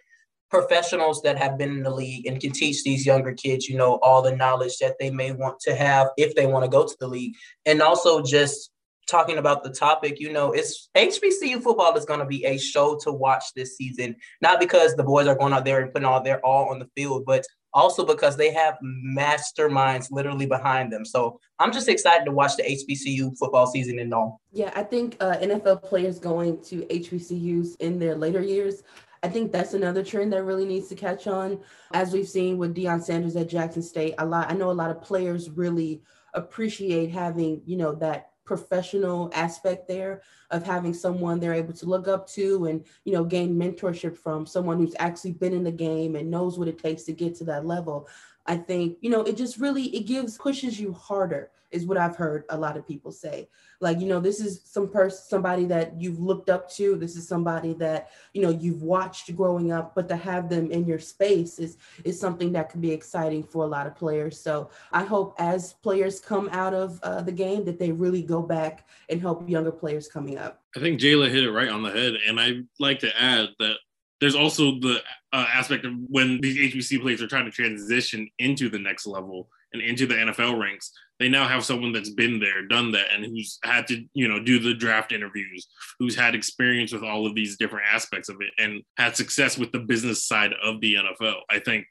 professionals 0.48 1.20
that 1.24 1.36
have 1.36 1.58
been 1.58 1.72
in 1.72 1.82
the 1.82 1.90
league 1.90 2.26
and 2.26 2.40
can 2.40 2.52
teach 2.52 2.82
these 2.84 3.04
younger 3.04 3.34
kids, 3.34 3.68
you 3.68 3.76
know, 3.76 3.98
all 4.02 4.22
the 4.22 4.34
knowledge 4.34 4.78
that 4.78 4.96
they 4.98 5.10
may 5.10 5.30
want 5.30 5.60
to 5.60 5.74
have 5.74 6.08
if 6.16 6.34
they 6.34 6.46
want 6.46 6.64
to 6.64 6.70
go 6.70 6.86
to 6.86 6.96
the 6.98 7.06
league. 7.06 7.34
And 7.66 7.82
also 7.82 8.22
just 8.22 8.70
talking 9.10 9.36
about 9.36 9.62
the 9.62 9.70
topic, 9.70 10.18
you 10.20 10.32
know, 10.32 10.52
it's 10.52 10.88
HBCU 10.96 11.62
football 11.62 11.94
is 11.98 12.06
going 12.06 12.20
to 12.20 12.24
be 12.24 12.46
a 12.46 12.56
show 12.56 12.98
to 13.02 13.12
watch 13.12 13.44
this 13.54 13.76
season, 13.76 14.16
not 14.40 14.58
because 14.58 14.94
the 14.94 15.04
boys 15.04 15.26
are 15.26 15.36
going 15.36 15.52
out 15.52 15.66
there 15.66 15.82
and 15.82 15.92
putting 15.92 16.06
all 16.06 16.22
their 16.22 16.40
all 16.46 16.70
on 16.70 16.78
the 16.78 16.88
field, 16.96 17.24
but 17.26 17.44
also 17.72 18.04
because 18.04 18.36
they 18.36 18.52
have 18.52 18.78
masterminds 18.84 20.10
literally 20.10 20.46
behind 20.46 20.92
them. 20.92 21.04
So 21.04 21.40
I'm 21.58 21.72
just 21.72 21.88
excited 21.88 22.24
to 22.24 22.32
watch 22.32 22.56
the 22.56 22.62
HBCU 22.62 23.38
football 23.38 23.66
season 23.66 23.98
and 23.98 24.12
all. 24.12 24.40
Yeah, 24.52 24.72
I 24.74 24.82
think 24.82 25.16
uh, 25.20 25.36
NFL 25.36 25.82
players 25.82 26.18
going 26.18 26.62
to 26.64 26.82
HBCUs 26.86 27.76
in 27.80 27.98
their 27.98 28.14
later 28.14 28.42
years. 28.42 28.82
I 29.22 29.28
think 29.28 29.52
that's 29.52 29.74
another 29.74 30.02
trend 30.02 30.32
that 30.32 30.44
really 30.44 30.64
needs 30.64 30.88
to 30.88 30.94
catch 30.94 31.26
on. 31.26 31.60
As 31.92 32.12
we've 32.12 32.28
seen 32.28 32.56
with 32.56 32.74
Deion 32.74 33.02
Sanders 33.02 33.36
at 33.36 33.48
Jackson 33.48 33.82
State, 33.82 34.14
a 34.18 34.24
lot 34.24 34.50
I 34.50 34.54
know 34.54 34.70
a 34.70 34.72
lot 34.72 34.90
of 34.90 35.02
players 35.02 35.50
really 35.50 36.02
appreciate 36.34 37.10
having, 37.10 37.60
you 37.66 37.76
know, 37.76 37.94
that 37.96 38.30
professional 38.50 39.30
aspect 39.32 39.86
there 39.86 40.22
of 40.50 40.66
having 40.66 40.92
someone 40.92 41.38
they're 41.38 41.54
able 41.54 41.72
to 41.72 41.86
look 41.86 42.08
up 42.08 42.26
to 42.26 42.66
and 42.66 42.84
you 43.04 43.12
know 43.12 43.22
gain 43.22 43.54
mentorship 43.54 44.18
from 44.18 44.44
someone 44.44 44.76
who's 44.76 44.96
actually 44.98 45.30
been 45.30 45.52
in 45.52 45.62
the 45.62 45.70
game 45.70 46.16
and 46.16 46.28
knows 46.28 46.58
what 46.58 46.66
it 46.66 46.76
takes 46.76 47.04
to 47.04 47.12
get 47.12 47.32
to 47.32 47.44
that 47.44 47.64
level 47.64 48.08
i 48.50 48.56
think 48.56 48.98
you 49.00 49.10
know 49.10 49.22
it 49.22 49.36
just 49.36 49.58
really 49.58 49.84
it 49.96 50.06
gives 50.06 50.36
pushes 50.36 50.78
you 50.78 50.92
harder 50.92 51.50
is 51.70 51.86
what 51.86 51.96
I've 51.96 52.16
heard 52.16 52.44
a 52.50 52.58
lot 52.58 52.76
of 52.76 52.86
people 52.86 53.12
say. 53.12 53.48
Like, 53.80 54.00
you 54.00 54.06
know, 54.06 54.20
this 54.20 54.40
is 54.40 54.60
some 54.64 54.88
person, 54.88 55.22
somebody 55.28 55.64
that 55.66 56.00
you've 56.00 56.18
looked 56.18 56.50
up 56.50 56.70
to. 56.72 56.96
This 56.96 57.16
is 57.16 57.26
somebody 57.26 57.72
that, 57.74 58.10
you 58.34 58.42
know, 58.42 58.50
you've 58.50 58.82
watched 58.82 59.34
growing 59.36 59.72
up, 59.72 59.94
but 59.94 60.08
to 60.08 60.16
have 60.16 60.48
them 60.48 60.70
in 60.70 60.86
your 60.86 60.98
space 60.98 61.58
is, 61.58 61.78
is 62.04 62.18
something 62.18 62.52
that 62.52 62.70
can 62.70 62.80
be 62.80 62.90
exciting 62.90 63.42
for 63.42 63.64
a 63.64 63.68
lot 63.68 63.86
of 63.86 63.94
players. 63.94 64.38
So 64.38 64.70
I 64.92 65.04
hope 65.04 65.34
as 65.38 65.74
players 65.74 66.20
come 66.20 66.48
out 66.52 66.74
of 66.74 67.00
uh, 67.02 67.22
the 67.22 67.32
game 67.32 67.64
that 67.64 67.78
they 67.78 67.92
really 67.92 68.22
go 68.22 68.42
back 68.42 68.88
and 69.08 69.20
help 69.20 69.48
younger 69.48 69.72
players 69.72 70.08
coming 70.08 70.38
up. 70.38 70.60
I 70.76 70.80
think 70.80 71.00
Jayla 71.00 71.30
hit 71.30 71.44
it 71.44 71.52
right 71.52 71.68
on 71.68 71.82
the 71.82 71.90
head. 71.90 72.14
And 72.26 72.40
I'd 72.40 72.66
like 72.78 72.98
to 73.00 73.20
add 73.20 73.50
that 73.60 73.76
there's 74.20 74.34
also 74.34 74.78
the 74.80 75.02
uh, 75.32 75.46
aspect 75.52 75.84
of 75.84 75.92
when 76.08 76.40
these 76.40 76.74
HBC 76.74 77.00
players 77.00 77.22
are 77.22 77.26
trying 77.26 77.46
to 77.46 77.50
transition 77.50 78.28
into 78.38 78.68
the 78.68 78.78
next 78.78 79.06
level 79.06 79.48
and 79.72 79.80
into 79.82 80.06
the 80.06 80.14
NFL 80.14 80.60
ranks 80.60 80.92
they 81.20 81.28
now 81.28 81.46
have 81.46 81.64
someone 81.64 81.92
that's 81.92 82.10
been 82.10 82.40
there, 82.40 82.66
done 82.66 82.90
that, 82.92 83.12
and 83.12 83.24
who's 83.24 83.58
had 83.62 83.86
to, 83.88 84.02
you 84.14 84.26
know, 84.26 84.40
do 84.40 84.58
the 84.58 84.72
draft 84.72 85.12
interviews, 85.12 85.68
who's 85.98 86.16
had 86.16 86.34
experience 86.34 86.92
with 86.92 87.04
all 87.04 87.26
of 87.26 87.34
these 87.34 87.58
different 87.58 87.84
aspects 87.92 88.30
of 88.30 88.36
it 88.40 88.50
and 88.58 88.82
had 88.96 89.14
success 89.14 89.58
with 89.58 89.70
the 89.70 89.78
business 89.78 90.26
side 90.26 90.54
of 90.64 90.80
the 90.80 90.94
NFL. 90.94 91.40
I 91.50 91.58
think 91.58 91.84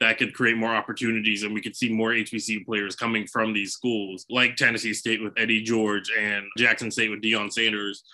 that 0.00 0.16
could 0.16 0.32
create 0.32 0.56
more 0.56 0.74
opportunities 0.74 1.42
and 1.42 1.52
we 1.52 1.60
could 1.60 1.76
see 1.76 1.92
more 1.92 2.10
HBCU 2.10 2.64
players 2.64 2.96
coming 2.96 3.26
from 3.26 3.52
these 3.52 3.74
schools, 3.74 4.24
like 4.30 4.56
Tennessee 4.56 4.94
State 4.94 5.22
with 5.22 5.34
Eddie 5.36 5.62
George 5.62 6.10
and 6.18 6.46
Jackson 6.56 6.90
State 6.90 7.10
with 7.10 7.22
Deion 7.22 7.52
Sanders, 7.52 8.04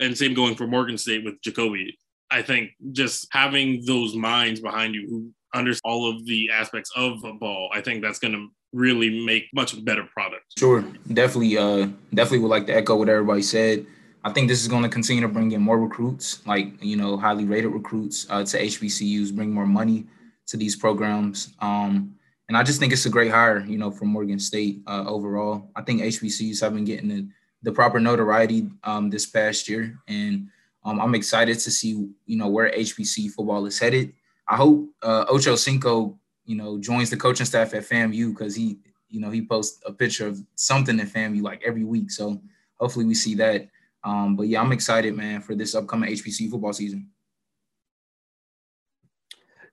and 0.00 0.16
same 0.16 0.32
going 0.32 0.54
for 0.54 0.66
Morgan 0.66 0.96
State 0.96 1.26
with 1.26 1.40
Jacoby. 1.42 1.98
I 2.30 2.42
think 2.42 2.72
just 2.92 3.26
having 3.32 3.84
those 3.84 4.14
minds 4.14 4.60
behind 4.60 4.94
you 4.94 5.06
who 5.08 5.30
understand 5.54 5.80
all 5.84 6.10
of 6.10 6.24
the 6.26 6.50
aspects 6.50 6.90
of 6.96 7.20
football, 7.20 7.70
I 7.72 7.80
think 7.80 8.02
that's 8.02 8.18
going 8.18 8.34
to 8.34 8.48
really 8.72 9.24
make 9.24 9.46
much 9.52 9.82
better 9.84 10.04
product. 10.04 10.44
Sure, 10.58 10.84
definitely, 11.12 11.58
uh, 11.58 11.88
definitely 12.14 12.38
would 12.40 12.48
like 12.48 12.66
to 12.66 12.74
echo 12.74 12.96
what 12.96 13.08
everybody 13.08 13.42
said. 13.42 13.86
I 14.22 14.32
think 14.32 14.48
this 14.48 14.60
is 14.60 14.68
going 14.68 14.82
to 14.82 14.88
continue 14.88 15.22
to 15.22 15.28
bring 15.28 15.50
in 15.52 15.62
more 15.62 15.78
recruits, 15.78 16.46
like 16.46 16.82
you 16.82 16.96
know, 16.96 17.16
highly 17.16 17.44
rated 17.44 17.72
recruits 17.72 18.26
uh, 18.28 18.44
to 18.44 18.62
HBCUs, 18.62 19.34
bring 19.34 19.50
more 19.50 19.66
money 19.66 20.06
to 20.48 20.56
these 20.56 20.76
programs. 20.76 21.54
Um, 21.60 22.14
and 22.48 22.56
I 22.56 22.62
just 22.62 22.80
think 22.80 22.92
it's 22.92 23.06
a 23.06 23.10
great 23.10 23.30
hire, 23.30 23.60
you 23.60 23.78
know, 23.78 23.90
for 23.90 24.04
Morgan 24.04 24.38
State 24.40 24.82
uh, 24.86 25.04
overall. 25.06 25.70
I 25.76 25.82
think 25.82 26.02
HBCUs 26.02 26.60
have 26.60 26.74
been 26.74 26.84
getting 26.84 27.08
the, 27.08 27.28
the 27.62 27.72
proper 27.72 28.00
notoriety 28.00 28.68
um, 28.84 29.08
this 29.08 29.24
past 29.24 29.68
year, 29.68 29.96
and 30.08 30.48
um, 30.84 31.00
I'm 31.00 31.14
excited 31.14 31.58
to 31.58 31.70
see, 31.70 32.08
you 32.26 32.36
know, 32.36 32.48
where 32.48 32.70
HBC 32.70 33.30
football 33.32 33.66
is 33.66 33.78
headed. 33.78 34.12
I 34.48 34.56
hope 34.56 34.88
uh, 35.02 35.26
Ocho 35.28 35.54
Cinco 35.56 36.18
you 36.50 36.56
know, 36.56 36.78
joins 36.78 37.10
the 37.10 37.16
coaching 37.16 37.46
staff 37.46 37.74
at 37.74 37.84
FAMU 37.84 38.30
because 38.30 38.56
he, 38.56 38.80
you 39.08 39.20
know, 39.20 39.30
he 39.30 39.46
posts 39.46 39.80
a 39.86 39.92
picture 39.92 40.26
of 40.26 40.42
something 40.56 40.98
at 40.98 41.06
FAMU 41.06 41.42
like 41.42 41.62
every 41.64 41.84
week. 41.84 42.10
So 42.10 42.42
hopefully 42.80 43.04
we 43.04 43.14
see 43.14 43.36
that. 43.36 43.68
Um, 44.02 44.34
but 44.34 44.48
yeah, 44.48 44.60
I'm 44.60 44.72
excited, 44.72 45.16
man, 45.16 45.42
for 45.42 45.54
this 45.54 45.76
upcoming 45.76 46.10
HBC 46.10 46.50
football 46.50 46.72
season. 46.72 47.08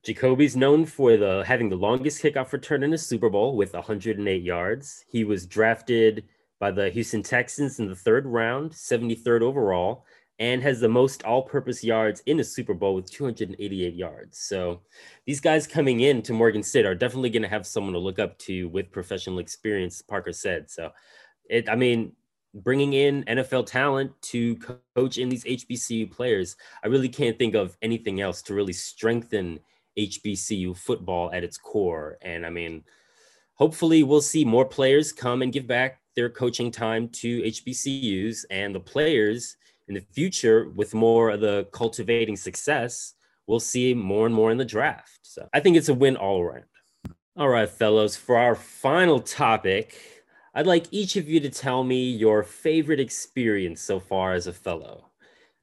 Jacoby's 0.04 0.56
known 0.56 0.86
for 0.86 1.18
the 1.18 1.44
having 1.48 1.70
the 1.70 1.76
longest 1.76 2.22
kickoff 2.22 2.54
return 2.54 2.84
in 2.84 2.94
a 2.94 2.98
Super 2.98 3.32
Bowl 3.32 3.58
with 3.58 3.74
108 3.74 4.44
yards. 4.44 5.04
He 5.10 5.24
was 5.24 5.48
drafted 5.48 6.26
by 6.60 6.70
the 6.70 6.92
Houston 6.92 7.24
Texans 7.24 7.80
in 7.80 7.88
the 7.88 7.96
third 7.96 8.28
round, 8.28 8.72
73rd 8.72 9.42
overall, 9.42 10.06
and 10.40 10.62
has 10.62 10.80
the 10.80 10.90
most 10.90 11.24
all-purpose 11.24 11.84
yards 11.84 12.22
in 12.28 12.38
the 12.38 12.44
Super 12.44 12.74
Bowl 12.74 12.94
with 12.94 13.10
288 13.10 13.96
yards. 13.96 14.38
So 14.40 14.82
these 15.26 15.40
guys 15.40 15.66
coming 15.66 16.02
in 16.02 16.22
to 16.24 16.34
Morgan 16.34 16.62
State 16.62 16.86
are 16.86 16.96
definitely 16.96 17.32
going 17.32 17.42
to 17.42 17.48
have 17.48 17.66
someone 17.66 17.94
to 17.94 18.00
look 18.00 18.20
up 18.20 18.38
to 18.40 18.70
with 18.70 18.92
professional 18.92 19.40
experience, 19.40 20.02
Parker 20.02 20.32
said. 20.32 20.70
So 20.70 20.92
it, 21.50 21.68
I 21.70 21.76
mean, 21.76 22.12
bringing 22.54 22.94
in 22.94 23.24
NFL 23.24 23.66
talent 23.66 24.12
to 24.22 24.56
coach 24.96 25.18
in 25.18 25.30
these 25.30 25.44
HBCU 25.44 26.12
players, 26.12 26.56
I 26.84 26.88
really 26.88 27.10
can't 27.10 27.38
think 27.38 27.56
of 27.56 27.78
anything 27.82 28.22
else 28.22 28.42
to 28.44 28.54
really 28.54 28.74
strengthen 28.74 29.60
HBCU 29.98 30.78
football 30.78 31.32
at 31.34 31.44
its 31.44 31.58
core. 31.58 32.18
And 32.22 32.46
I 32.46 32.50
mean, 32.50 32.84
hopefully 33.56 34.04
we'll 34.04 34.22
see 34.22 34.46
more 34.46 34.66
players 34.66 35.12
come 35.12 35.42
and 35.42 35.52
give 35.52 35.68
back 35.68 36.02
their 36.16 36.30
coaching 36.30 36.72
time 36.72 37.10
to 37.10 37.42
HBCUs 37.42 38.46
and 38.50 38.74
the 38.74 38.80
players 38.80 39.58
in 39.88 39.96
the 39.96 40.02
future 40.02 40.70
with 40.70 40.94
more 40.94 41.32
of 41.32 41.42
the 41.42 41.68
cultivating 41.72 42.36
success, 42.36 43.14
we'll 43.48 43.60
see 43.60 43.94
more 43.94 44.26
and 44.26 44.36
more 44.36 44.52
in 44.52 44.58
the 44.58 44.66
draft. 44.66 45.20
So 45.24 45.48
I 45.54 45.60
think 45.60 45.78
it's 45.78 45.90
a 45.90 45.94
win 45.94 46.18
all 46.18 46.42
around. 46.42 46.66
All 47.38 47.50
right, 47.50 47.70
fellows, 47.70 48.16
for 48.16 48.38
our 48.38 48.56
final 48.56 49.20
topic, 49.20 49.96
I'd 50.56 50.66
like 50.66 50.88
each 50.92 51.16
of 51.16 51.30
you 51.30 51.40
to 51.42 51.50
tell 51.50 51.84
me 51.84 52.10
your 52.10 52.44
favorite 52.44 53.00
experience 53.00 53.82
so 53.82 54.00
far 54.00 54.34
as 54.34 54.48
a 54.48 54.54
fellow. 54.54 55.12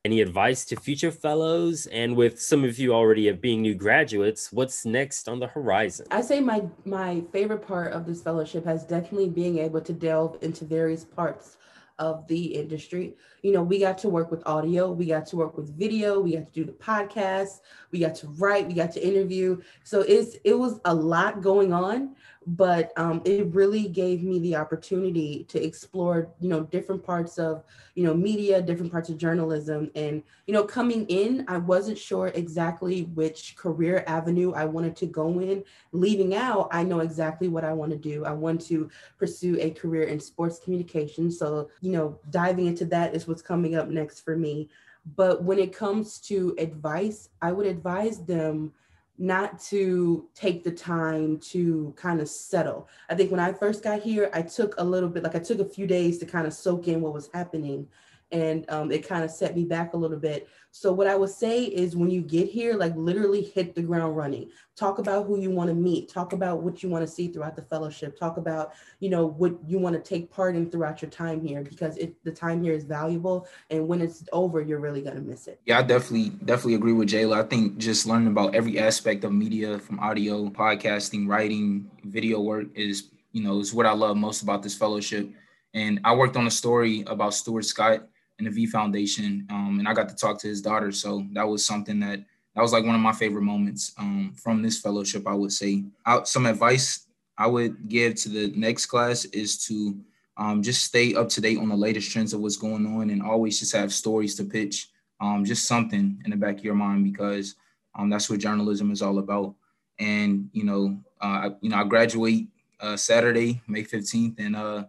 Any 0.04 0.20
advice 0.20 0.66
to 0.66 0.76
future 0.76 1.10
fellows? 1.10 1.86
And 1.86 2.14
with 2.14 2.40
some 2.40 2.62
of 2.62 2.78
you 2.78 2.92
already 2.94 3.32
being 3.32 3.62
new 3.62 3.74
graduates, 3.74 4.52
what's 4.52 4.84
next 4.84 5.28
on 5.28 5.40
the 5.40 5.46
horizon? 5.46 6.06
I 6.10 6.20
say 6.20 6.40
my 6.40 6.62
my 6.84 7.22
favorite 7.32 7.66
part 7.66 7.92
of 7.92 8.04
this 8.06 8.22
fellowship 8.22 8.66
has 8.66 8.84
definitely 8.84 9.30
being 9.30 9.58
able 9.58 9.80
to 9.80 9.92
delve 9.92 10.38
into 10.42 10.66
various 10.66 11.04
parts 11.04 11.56
of 11.98 12.26
the 12.26 12.54
industry. 12.54 13.14
you 13.42 13.52
know, 13.52 13.62
we 13.62 13.78
got 13.78 13.98
to 13.98 14.08
work 14.08 14.30
with 14.30 14.42
audio, 14.46 14.90
we 14.90 15.06
got 15.06 15.26
to 15.26 15.36
work 15.36 15.56
with 15.56 15.78
video, 15.78 16.18
we 16.20 16.34
got 16.34 16.46
to 16.46 16.52
do 16.52 16.64
the 16.64 16.72
podcast, 16.72 17.60
we 17.90 17.98
got 17.98 18.14
to 18.16 18.26
write, 18.38 18.66
we 18.66 18.74
got 18.74 18.90
to 18.92 19.06
interview. 19.06 19.60
So 19.84 20.00
it's 20.00 20.36
it 20.44 20.54
was 20.54 20.80
a 20.84 20.94
lot 20.94 21.42
going 21.42 21.72
on, 21.72 22.16
but 22.46 22.92
um, 22.96 23.22
it 23.24 23.46
really 23.54 23.88
gave 23.88 24.22
me 24.22 24.38
the 24.38 24.56
opportunity 24.56 25.44
to 25.48 25.62
explore, 25.62 26.28
you 26.40 26.48
know, 26.48 26.60
different 26.64 27.04
parts 27.04 27.38
of, 27.38 27.64
you 27.94 28.04
know, 28.04 28.14
media, 28.14 28.60
different 28.60 28.92
parts 28.92 29.08
of 29.08 29.16
journalism. 29.16 29.90
And, 29.94 30.22
you 30.46 30.52
know, 30.52 30.64
coming 30.64 31.06
in, 31.06 31.44
I 31.48 31.58
wasn't 31.58 31.98
sure 31.98 32.28
exactly 32.28 33.02
which 33.14 33.56
career 33.56 34.04
avenue 34.06 34.52
I 34.52 34.64
wanted 34.66 34.96
to 34.96 35.06
go 35.06 35.40
in. 35.40 35.64
Leaving 35.92 36.34
out, 36.34 36.68
I 36.70 36.82
know 36.82 37.00
exactly 37.00 37.48
what 37.48 37.64
I 37.64 37.72
want 37.72 37.92
to 37.92 37.98
do. 37.98 38.24
I 38.24 38.32
want 38.32 38.60
to 38.66 38.90
pursue 39.18 39.58
a 39.60 39.70
career 39.70 40.04
in 40.04 40.20
sports 40.20 40.58
communication. 40.58 41.30
So, 41.30 41.70
you 41.80 41.92
know, 41.92 42.18
diving 42.30 42.66
into 42.66 42.84
that 42.86 43.14
is 43.14 43.26
what's 43.26 43.42
coming 43.42 43.76
up 43.76 43.88
next 43.88 44.20
for 44.20 44.36
me. 44.36 44.68
But 45.16 45.42
when 45.42 45.58
it 45.58 45.74
comes 45.74 46.18
to 46.20 46.54
advice, 46.58 47.28
I 47.42 47.52
would 47.52 47.66
advise 47.66 48.24
them 48.24 48.72
not 49.16 49.60
to 49.60 50.28
take 50.34 50.64
the 50.64 50.72
time 50.72 51.38
to 51.38 51.94
kind 51.96 52.20
of 52.20 52.28
settle. 52.28 52.88
I 53.08 53.14
think 53.14 53.30
when 53.30 53.40
I 53.40 53.52
first 53.52 53.84
got 53.84 54.02
here, 54.02 54.30
I 54.32 54.42
took 54.42 54.74
a 54.78 54.84
little 54.84 55.08
bit, 55.08 55.22
like 55.22 55.36
I 55.36 55.38
took 55.38 55.60
a 55.60 55.64
few 55.64 55.86
days 55.86 56.18
to 56.18 56.26
kind 56.26 56.46
of 56.46 56.52
soak 56.52 56.88
in 56.88 57.00
what 57.00 57.14
was 57.14 57.30
happening. 57.32 57.86
And 58.34 58.68
um, 58.68 58.90
it 58.90 59.08
kind 59.08 59.24
of 59.24 59.30
set 59.30 59.54
me 59.56 59.64
back 59.64 59.94
a 59.94 59.96
little 59.96 60.18
bit. 60.18 60.48
So, 60.72 60.92
what 60.92 61.06
I 61.06 61.14
would 61.14 61.30
say 61.30 61.64
is 61.64 61.94
when 61.94 62.10
you 62.10 62.20
get 62.20 62.48
here, 62.48 62.74
like 62.74 62.96
literally 62.96 63.42
hit 63.42 63.76
the 63.76 63.82
ground 63.82 64.16
running. 64.16 64.50
Talk 64.76 64.98
about 64.98 65.26
who 65.26 65.40
you 65.40 65.52
want 65.52 65.68
to 65.68 65.74
meet. 65.74 66.08
Talk 66.08 66.32
about 66.32 66.62
what 66.62 66.82
you 66.82 66.88
want 66.88 67.06
to 67.06 67.12
see 67.12 67.28
throughout 67.28 67.54
the 67.54 67.62
fellowship. 67.62 68.18
Talk 68.18 68.38
about 68.38 68.72
you 68.98 69.08
know 69.08 69.24
what 69.24 69.56
you 69.68 69.78
want 69.78 69.94
to 69.94 70.02
take 70.02 70.32
part 70.32 70.56
in 70.56 70.68
throughout 70.68 71.00
your 71.00 71.12
time 71.12 71.40
here 71.46 71.62
because 71.62 71.96
it, 71.96 72.16
the 72.24 72.32
time 72.32 72.60
here 72.60 72.72
is 72.72 72.82
valuable 72.82 73.46
and 73.70 73.86
when 73.86 74.00
it's 74.00 74.24
over 74.32 74.60
you're 74.60 74.80
really 74.80 75.00
to 75.02 75.20
miss 75.20 75.46
it. 75.46 75.60
Yeah 75.64 75.78
i 75.78 75.82
definitely 75.82 76.30
definitely 76.44 76.74
agree 76.74 76.92
with 76.92 77.08
jayla. 77.08 77.44
I 77.44 77.46
think 77.46 77.78
just 77.78 78.06
learning 78.06 78.28
about 78.28 78.54
every 78.54 78.78
aspect 78.78 79.24
of 79.24 79.32
media 79.32 79.78
from 79.78 80.00
audio 80.00 80.48
podcasting 80.48 81.28
writing 81.28 81.90
video 82.04 82.40
work 82.40 82.66
is 82.74 83.10
you 83.32 83.42
know 83.42 83.60
is 83.60 83.72
what 83.72 83.86
i 83.86 83.92
love 83.92 84.16
most 84.16 84.42
about 84.42 84.62
this 84.62 84.74
fellowship. 84.74 85.30
And 85.72 86.00
i 86.04 86.14
worked 86.14 86.36
on 86.36 86.46
a 86.46 86.50
story 86.50 87.04
about 87.06 87.34
stuart 87.34 87.64
scott 87.64 88.08
and 88.38 88.46
the 88.46 88.50
v 88.50 88.66
foundation 88.66 89.46
um, 89.50 89.78
and 89.78 89.88
i 89.88 89.92
got 89.92 90.08
to 90.08 90.14
talk 90.16 90.38
to 90.38 90.48
his 90.48 90.60
daughter 90.60 90.90
so 90.92 91.26
that 91.32 91.46
was 91.46 91.64
something 91.64 92.00
that 92.00 92.20
that 92.54 92.62
was 92.62 92.72
like 92.72 92.84
one 92.84 92.94
of 92.94 93.00
my 93.00 93.12
favorite 93.12 93.42
moments 93.42 93.92
um, 93.98 94.32
from 94.36 94.62
this 94.62 94.80
fellowship. 94.80 95.26
I 95.26 95.34
would 95.34 95.52
say 95.52 95.84
Out 96.06 96.28
some 96.28 96.46
advice 96.46 97.06
I 97.36 97.46
would 97.46 97.88
give 97.88 98.14
to 98.16 98.28
the 98.28 98.52
next 98.56 98.86
class 98.86 99.24
is 99.26 99.64
to 99.66 99.96
um, 100.36 100.62
just 100.62 100.84
stay 100.84 101.14
up 101.14 101.28
to 101.30 101.40
date 101.40 101.58
on 101.58 101.68
the 101.68 101.76
latest 101.76 102.10
trends 102.10 102.32
of 102.32 102.40
what's 102.40 102.56
going 102.56 102.86
on 102.86 103.10
and 103.10 103.22
always 103.22 103.58
just 103.58 103.74
have 103.74 103.92
stories 103.92 104.34
to 104.36 104.44
pitch, 104.44 104.88
um, 105.20 105.44
just 105.44 105.66
something 105.66 106.20
in 106.24 106.30
the 106.30 106.36
back 106.36 106.58
of 106.58 106.64
your 106.64 106.74
mind 106.74 107.04
because 107.04 107.56
um, 107.96 108.08
that's 108.08 108.30
what 108.30 108.40
journalism 108.40 108.90
is 108.90 109.02
all 109.02 109.18
about. 109.18 109.54
And 109.98 110.48
you 110.52 110.64
know, 110.64 110.98
uh, 111.20 111.26
I, 111.48 111.50
you 111.60 111.70
know, 111.70 111.76
I 111.76 111.84
graduate 111.84 112.48
uh, 112.80 112.96
Saturday, 112.96 113.60
May 113.66 113.84
fifteenth, 113.84 114.38
and 114.38 114.56
uh, 114.56 114.84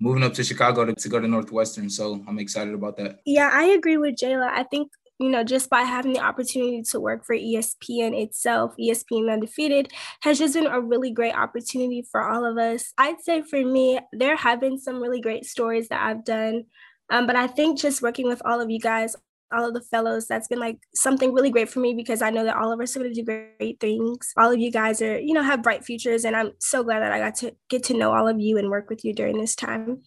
moving 0.00 0.22
up 0.22 0.34
to 0.34 0.44
Chicago 0.44 0.84
to, 0.84 0.94
to 0.94 1.08
go 1.08 1.20
to 1.20 1.28
Northwestern. 1.28 1.88
So 1.90 2.24
I'm 2.26 2.38
excited 2.38 2.74
about 2.74 2.96
that. 2.96 3.20
Yeah, 3.24 3.50
I 3.52 3.64
agree 3.64 3.98
with 3.98 4.16
Jayla. 4.16 4.48
I 4.48 4.64
think 4.64 4.90
you 5.20 5.28
know, 5.28 5.44
just 5.44 5.68
by 5.68 5.82
having 5.82 6.14
the 6.14 6.20
opportunity 6.20 6.82
to 6.82 6.98
work 6.98 7.26
for 7.26 7.36
ESPN 7.36 8.18
itself, 8.18 8.74
ESPN 8.80 9.30
Undefeated 9.30 9.92
has 10.22 10.38
just 10.38 10.54
been 10.54 10.66
a 10.66 10.80
really 10.80 11.10
great 11.10 11.34
opportunity 11.34 12.00
for 12.10 12.22
all 12.22 12.46
of 12.46 12.56
us. 12.56 12.94
I'd 12.96 13.20
say 13.20 13.42
for 13.42 13.62
me, 13.62 14.00
there 14.14 14.34
have 14.34 14.60
been 14.60 14.78
some 14.78 14.98
really 14.98 15.20
great 15.20 15.44
stories 15.44 15.88
that 15.88 16.00
I've 16.00 16.24
done. 16.24 16.64
Um, 17.10 17.26
but 17.26 17.36
I 17.36 17.48
think 17.48 17.78
just 17.78 18.00
working 18.00 18.28
with 18.28 18.40
all 18.46 18.62
of 18.62 18.70
you 18.70 18.80
guys, 18.80 19.14
all 19.52 19.66
of 19.66 19.74
the 19.74 19.80
fellows, 19.80 20.26
that's 20.26 20.48
been 20.48 20.58
like 20.58 20.78
something 20.94 21.32
really 21.32 21.50
great 21.50 21.68
for 21.68 21.80
me 21.80 21.94
because 21.94 22.22
I 22.22 22.30
know 22.30 22.44
that 22.44 22.56
all 22.56 22.72
of 22.72 22.80
us 22.80 22.96
are 22.96 23.00
going 23.00 23.12
to 23.12 23.22
do 23.22 23.24
great 23.58 23.80
things. 23.80 24.32
All 24.36 24.52
of 24.52 24.58
you 24.58 24.70
guys 24.70 25.02
are, 25.02 25.18
you 25.18 25.34
know, 25.34 25.42
have 25.42 25.62
bright 25.62 25.84
futures. 25.84 26.24
And 26.24 26.36
I'm 26.36 26.52
so 26.58 26.82
glad 26.82 27.00
that 27.00 27.12
I 27.12 27.18
got 27.18 27.36
to 27.36 27.54
get 27.68 27.84
to 27.84 27.94
know 27.94 28.12
all 28.12 28.28
of 28.28 28.40
you 28.40 28.58
and 28.58 28.70
work 28.70 28.90
with 28.90 29.04
you 29.04 29.14
during 29.14 29.38
this 29.38 29.54
time. 29.54 30.02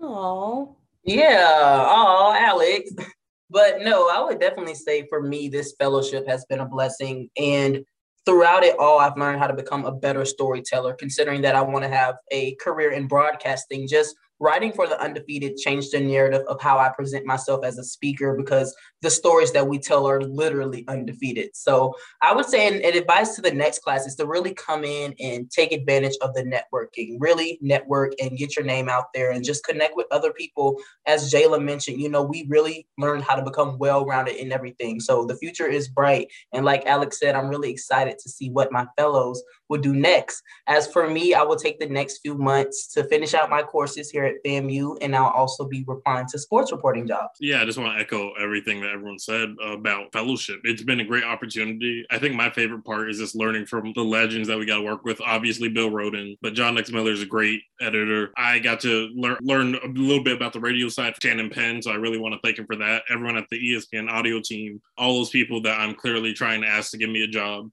Oh, 0.00 0.76
yeah. 1.04 1.86
Oh, 1.88 2.34
Alex. 2.38 2.92
But 3.48 3.82
no, 3.82 4.08
I 4.08 4.20
would 4.24 4.40
definitely 4.40 4.74
say 4.74 5.06
for 5.08 5.22
me, 5.22 5.48
this 5.48 5.76
fellowship 5.78 6.26
has 6.26 6.44
been 6.46 6.58
a 6.58 6.66
blessing. 6.66 7.30
And 7.36 7.84
throughout 8.24 8.64
it 8.64 8.76
all, 8.78 8.98
I've 8.98 9.16
learned 9.16 9.38
how 9.38 9.46
to 9.46 9.54
become 9.54 9.84
a 9.84 9.92
better 9.92 10.24
storyteller, 10.24 10.94
considering 10.94 11.42
that 11.42 11.54
I 11.54 11.62
want 11.62 11.84
to 11.84 11.88
have 11.88 12.16
a 12.32 12.56
career 12.56 12.90
in 12.90 13.06
broadcasting. 13.06 13.86
Just 13.86 14.16
writing 14.38 14.72
for 14.72 14.86
the 14.86 15.00
undefeated 15.00 15.56
changed 15.56 15.92
the 15.92 16.00
narrative 16.00 16.42
of 16.48 16.60
how 16.60 16.78
I 16.78 16.90
present 16.90 17.24
myself 17.24 17.64
as 17.64 17.78
a 17.78 17.84
speaker 17.84 18.34
because 18.36 18.74
the 19.06 19.10
stories 19.10 19.52
that 19.52 19.68
we 19.68 19.78
tell 19.78 20.04
are 20.04 20.20
literally 20.20 20.84
undefeated. 20.88 21.54
So 21.54 21.94
I 22.22 22.34
would 22.34 22.46
say 22.46 22.66
an, 22.66 22.84
advice 22.96 23.36
to 23.36 23.40
the 23.40 23.52
next 23.52 23.78
class 23.78 24.04
is 24.04 24.16
to 24.16 24.26
really 24.26 24.52
come 24.52 24.82
in 24.82 25.14
and 25.20 25.48
take 25.48 25.70
advantage 25.70 26.16
of 26.22 26.34
the 26.34 26.42
networking, 26.42 27.16
really 27.20 27.56
network 27.62 28.14
and 28.20 28.36
get 28.36 28.56
your 28.56 28.64
name 28.64 28.88
out 28.88 29.12
there 29.14 29.30
and 29.30 29.44
just 29.44 29.64
connect 29.64 29.94
with 29.94 30.08
other 30.10 30.32
people. 30.32 30.76
As 31.06 31.32
Jayla 31.32 31.62
mentioned, 31.62 32.00
you 32.00 32.08
know, 32.08 32.24
we 32.24 32.46
really 32.48 32.88
learned 32.98 33.22
how 33.22 33.36
to 33.36 33.44
become 33.44 33.78
well-rounded 33.78 34.34
in 34.34 34.50
everything. 34.50 34.98
So 34.98 35.24
the 35.24 35.36
future 35.36 35.68
is 35.68 35.86
bright. 35.86 36.26
And 36.52 36.64
like 36.64 36.84
Alex 36.86 37.20
said, 37.20 37.36
I'm 37.36 37.48
really 37.48 37.70
excited 37.70 38.18
to 38.18 38.28
see 38.28 38.50
what 38.50 38.72
my 38.72 38.88
fellows 38.98 39.40
will 39.68 39.80
do 39.80 39.94
next. 39.94 40.42
As 40.66 40.86
for 40.88 41.08
me, 41.08 41.32
I 41.32 41.42
will 41.42 41.56
take 41.56 41.78
the 41.78 41.88
next 41.88 42.18
few 42.18 42.36
months 42.36 42.92
to 42.94 43.04
finish 43.04 43.34
out 43.34 43.50
my 43.50 43.62
courses 43.62 44.10
here 44.10 44.24
at 44.24 44.42
FAMU, 44.44 44.98
and 45.00 45.14
I'll 45.14 45.28
also 45.28 45.66
be 45.66 45.84
applying 45.88 46.26
to 46.28 46.38
sports 46.38 46.72
reporting 46.72 47.06
jobs. 47.06 47.38
Yeah, 47.40 47.62
I 47.62 47.64
just 47.64 47.78
want 47.78 47.96
to 47.96 48.00
echo 48.00 48.32
everything 48.34 48.80
that 48.82 48.95
everyone 48.96 49.18
said 49.18 49.54
about 49.62 50.12
fellowship. 50.12 50.60
It's 50.64 50.82
been 50.82 51.00
a 51.00 51.04
great 51.04 51.24
opportunity. 51.24 52.04
I 52.10 52.18
think 52.18 52.34
my 52.34 52.50
favorite 52.50 52.84
part 52.84 53.10
is 53.10 53.18
just 53.18 53.36
learning 53.36 53.66
from 53.66 53.92
the 53.94 54.02
legends 54.02 54.48
that 54.48 54.58
we 54.58 54.66
got 54.66 54.78
to 54.78 54.82
work 54.82 55.04
with. 55.04 55.20
Obviously, 55.20 55.68
Bill 55.68 55.90
Rhoden, 55.90 56.36
but 56.40 56.54
John 56.54 56.78
X. 56.78 56.90
Miller 56.90 57.12
is 57.12 57.22
a 57.22 57.26
great 57.26 57.60
editor. 57.80 58.32
I 58.36 58.58
got 58.58 58.80
to 58.80 59.08
learn 59.14 59.36
learn 59.42 59.74
a 59.74 59.88
little 59.88 60.24
bit 60.24 60.36
about 60.36 60.52
the 60.52 60.60
radio 60.60 60.88
side, 60.88 61.14
Shannon 61.22 61.50
Penn. 61.50 61.82
So 61.82 61.90
I 61.90 61.96
really 61.96 62.18
want 62.18 62.34
to 62.34 62.40
thank 62.42 62.58
him 62.58 62.66
for 62.66 62.76
that. 62.76 63.02
Everyone 63.10 63.36
at 63.36 63.46
the 63.50 63.58
ESPN 63.58 64.10
audio 64.10 64.40
team, 64.42 64.80
all 64.96 65.14
those 65.18 65.30
people 65.30 65.60
that 65.62 65.78
I'm 65.78 65.94
clearly 65.94 66.32
trying 66.32 66.62
to 66.62 66.68
ask 66.68 66.90
to 66.92 66.98
give 66.98 67.10
me 67.10 67.22
a 67.22 67.28
job. 67.28 67.70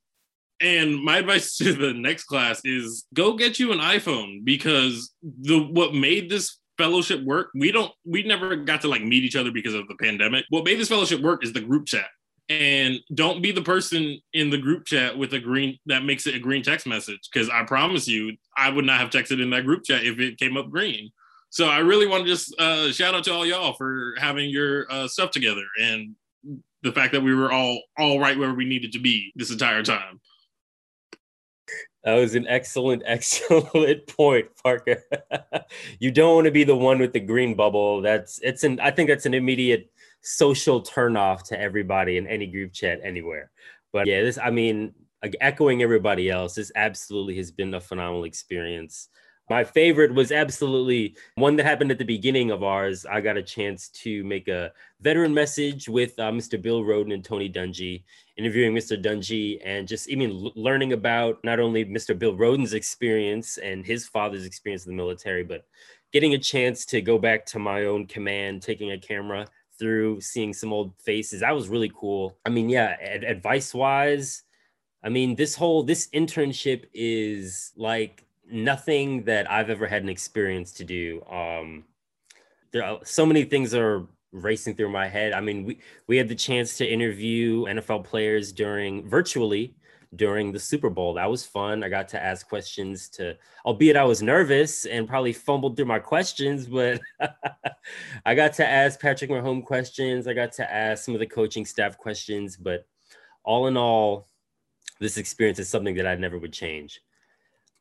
And 0.62 1.04
my 1.04 1.18
advice 1.18 1.58
to 1.58 1.74
the 1.74 1.94
next 1.94 2.26
class 2.26 2.62
is 2.64 3.06
go 3.14 3.36
get 3.36 3.60
you 3.60 3.72
an 3.72 3.80
iPhone 3.80 4.44
because 4.44 5.14
the 5.22 5.60
what 5.60 5.94
made 5.94 6.30
this 6.30 6.60
fellowship 6.78 7.24
work, 7.24 7.50
we 7.56 7.72
don't 7.72 7.92
we 8.06 8.24
never 8.24 8.56
got 8.56 8.82
to 8.82 8.88
like 8.88 9.04
meet 9.04 9.24
each 9.24 9.36
other 9.36 9.52
because 9.52 9.74
of 9.74 9.88
the 9.88 9.96
pandemic. 9.96 10.46
What 10.50 10.66
made 10.66 10.80
this 10.80 10.90
fellowship 10.90 11.22
work 11.22 11.44
is 11.44 11.54
the 11.54 11.62
group 11.62 11.86
chat. 11.86 12.08
And 12.50 13.00
don't 13.14 13.42
be 13.42 13.52
the 13.52 13.62
person 13.62 14.20
in 14.34 14.50
the 14.50 14.58
group 14.58 14.86
chat 14.86 15.18
with 15.18 15.34
a 15.34 15.40
green 15.40 15.80
that 15.86 16.04
makes 16.04 16.28
it 16.28 16.36
a 16.36 16.40
green 16.40 16.62
text 16.62 16.86
message 16.86 17.30
because 17.32 17.50
I 17.50 17.64
promise 17.64 18.08
you, 18.08 18.36
I 18.58 18.70
would 18.70 18.86
not 18.86 19.00
have 19.00 19.12
texted 19.12 19.42
in 19.42 19.50
that 19.52 19.66
group 19.66 19.86
chat 19.86 20.04
if 20.04 20.20
it 20.20 20.38
came 20.38 20.58
up 20.58 20.70
green. 20.70 21.10
So 21.52 21.68
I 21.68 21.80
really 21.80 22.08
want 22.08 22.26
to 22.26 22.30
just 22.30 22.60
uh, 22.60 22.92
shout 22.92 23.16
out 23.16 23.24
to 23.26 23.34
all 23.34 23.46
y'all 23.46 23.74
for 23.74 24.16
having 24.18 24.50
your 24.50 24.92
uh, 24.92 25.08
stuff 25.08 25.32
together 25.32 25.64
and 25.80 26.16
the 26.82 26.92
fact 26.92 27.14
that 27.14 27.22
we 27.22 27.34
were 27.34 27.52
all 27.52 27.80
all 27.98 28.20
right 28.20 28.38
where 28.38 28.54
we 28.54 28.66
needed 28.66 28.92
to 28.94 29.00
be 29.00 29.32
this 29.36 29.52
entire 29.52 29.84
time. 29.84 30.20
That 32.04 32.16
was 32.16 32.36
an 32.36 32.48
excellent, 32.48 33.04
excellent 33.08 34.08
point, 34.08 34.48
Parker. 34.62 35.04
you 36.00 36.12
don't 36.12 36.36
want 36.36 36.46
to 36.46 36.52
be 36.52 36.64
the 36.64 36.76
one 36.76 37.00
with 37.00 37.14
the 37.14 37.20
green 37.20 37.56
bubble. 37.56 38.02
That's 38.02 38.40
it's 38.44 38.64
an 38.64 38.80
I 38.80 38.92
think 38.92 39.10
that's 39.10 39.26
an 39.26 39.34
immediate 39.34 39.92
social 40.22 40.82
turnoff 40.82 41.44
to 41.44 41.60
everybody 41.60 42.18
in 42.18 42.28
any 42.28 42.48
group 42.48 42.74
chat 42.74 43.00
anywhere. 43.04 43.52
But 43.92 44.08
yeah, 44.08 44.22
this 44.22 44.38
I 44.38 44.50
mean, 44.50 44.94
echoing 45.42 45.82
everybody 45.82 46.30
else, 46.30 46.56
this 46.56 46.72
absolutely 46.76 47.38
has 47.38 47.52
been 47.52 47.74
a 47.74 47.80
phenomenal 47.80 48.26
experience. 48.26 49.10
My 49.50 49.64
favorite 49.64 50.14
was 50.14 50.32
absolutely 50.32 51.16
one 51.36 51.58
that 51.58 51.66
happened 51.66 51.92
at 51.92 51.98
the 51.98 52.06
beginning 52.06 52.50
of 52.50 52.64
ours. 52.64 53.06
I 53.06 53.20
got 53.20 53.36
a 53.36 53.44
chance 53.44 53.90
to 53.90 54.24
make 54.24 54.48
a 54.48 54.72
veteran 55.02 55.34
message 55.34 55.90
with 55.90 56.18
uh, 56.18 56.32
Mr. 56.32 56.60
Bill 56.62 56.82
Rhoden 56.82 57.14
and 57.14 57.24
Tony 57.24 57.50
Dungy, 57.50 58.04
interviewing 58.38 58.74
Mr. 58.74 59.02
Dungy 59.02 59.60
and 59.64 59.86
just 59.86 60.08
even 60.08 60.32
l- 60.32 60.54
learning 60.56 60.94
about 60.94 61.44
not 61.44 61.60
only 61.60 61.84
Mr. 61.84 62.18
Bill 62.18 62.34
Rhoden's 62.34 62.74
experience 62.74 63.58
and 63.58 63.86
his 63.86 64.08
father's 64.08 64.46
experience 64.46 64.86
in 64.86 64.92
the 64.92 64.98
military, 64.98 65.44
but 65.44 65.66
getting 66.14 66.36
a 66.36 66.40
chance 66.40 66.86
to 66.86 67.02
go 67.02 67.18
back 67.18 67.46
to 67.48 67.60
my 67.60 67.84
own 67.84 68.06
command, 68.06 68.62
taking 68.62 68.92
a 68.92 68.98
camera 68.98 69.46
through, 69.78 70.22
seeing 70.22 70.54
some 70.54 70.72
old 70.72 70.94
faces. 71.00 71.42
That 71.42 71.56
was 71.56 71.68
really 71.68 71.92
cool. 71.94 72.38
I 72.46 72.50
mean, 72.50 72.70
yeah, 72.70 72.96
ad- 73.02 73.26
advice 73.26 73.74
wise, 73.74 74.44
I 75.04 75.10
mean, 75.10 75.36
this 75.36 75.54
whole 75.56 75.84
this 75.84 76.08
internship 76.14 76.86
is 76.94 77.74
like 77.76 78.26
nothing 78.54 79.24
that 79.24 79.50
I've 79.52 79.70
ever 79.70 79.88
had 79.88 80.04
an 80.04 80.10
experience 80.10 80.72
to 80.74 80.84
do. 80.84 81.24
Um, 81.26 81.86
there 82.72 82.84
are 82.84 83.00
so 83.04 83.26
many 83.26 83.44
things 83.44 83.74
are 83.74 84.08
racing 84.32 84.76
through 84.76 84.90
my 84.90 85.08
head. 85.08 85.34
I 85.34 85.42
mean, 85.42 85.66
we 85.66 85.80
we 86.08 86.18
had 86.18 86.28
the 86.28 86.36
chance 86.36 86.78
to 86.78 86.86
interview 86.86 87.66
NFL 87.66 88.04
players 88.04 88.52
during 88.52 89.08
virtually 89.08 89.76
during 90.16 90.52
the 90.52 90.60
Super 90.60 90.90
Bowl. 90.90 91.14
That 91.14 91.30
was 91.30 91.46
fun. 91.46 91.84
I 91.84 91.90
got 91.90 92.08
to 92.10 92.24
ask 92.24 92.48
questions 92.48 93.10
to, 93.10 93.36
albeit 93.66 93.98
I 93.98 94.04
was 94.04 94.22
nervous 94.22 94.86
and 94.86 95.08
probably 95.08 95.34
fumbled 95.34 95.76
through 95.76 95.86
my 95.86 96.00
questions, 96.00 96.68
but 96.68 97.02
I 98.26 98.36
got 98.36 98.54
to 98.54 98.68
ask 98.68 99.00
Patrick 99.00 99.32
Mahomes 99.32 99.66
questions. 99.66 100.28
I 100.28 100.34
got 100.34 100.52
to 100.54 100.72
ask 100.72 101.04
some 101.04 101.14
of 101.14 101.20
the 101.20 101.26
coaching 101.26 101.66
staff 101.66 101.98
questions. 101.98 102.58
But 102.58 102.86
all 103.44 103.68
in 103.68 103.78
all, 103.78 104.28
this 105.00 105.18
experience 105.18 105.60
is 105.60 105.70
something 105.70 105.96
that 105.96 106.08
I 106.08 106.16
never 106.16 106.38
would 106.38 106.54
change. 106.54 107.02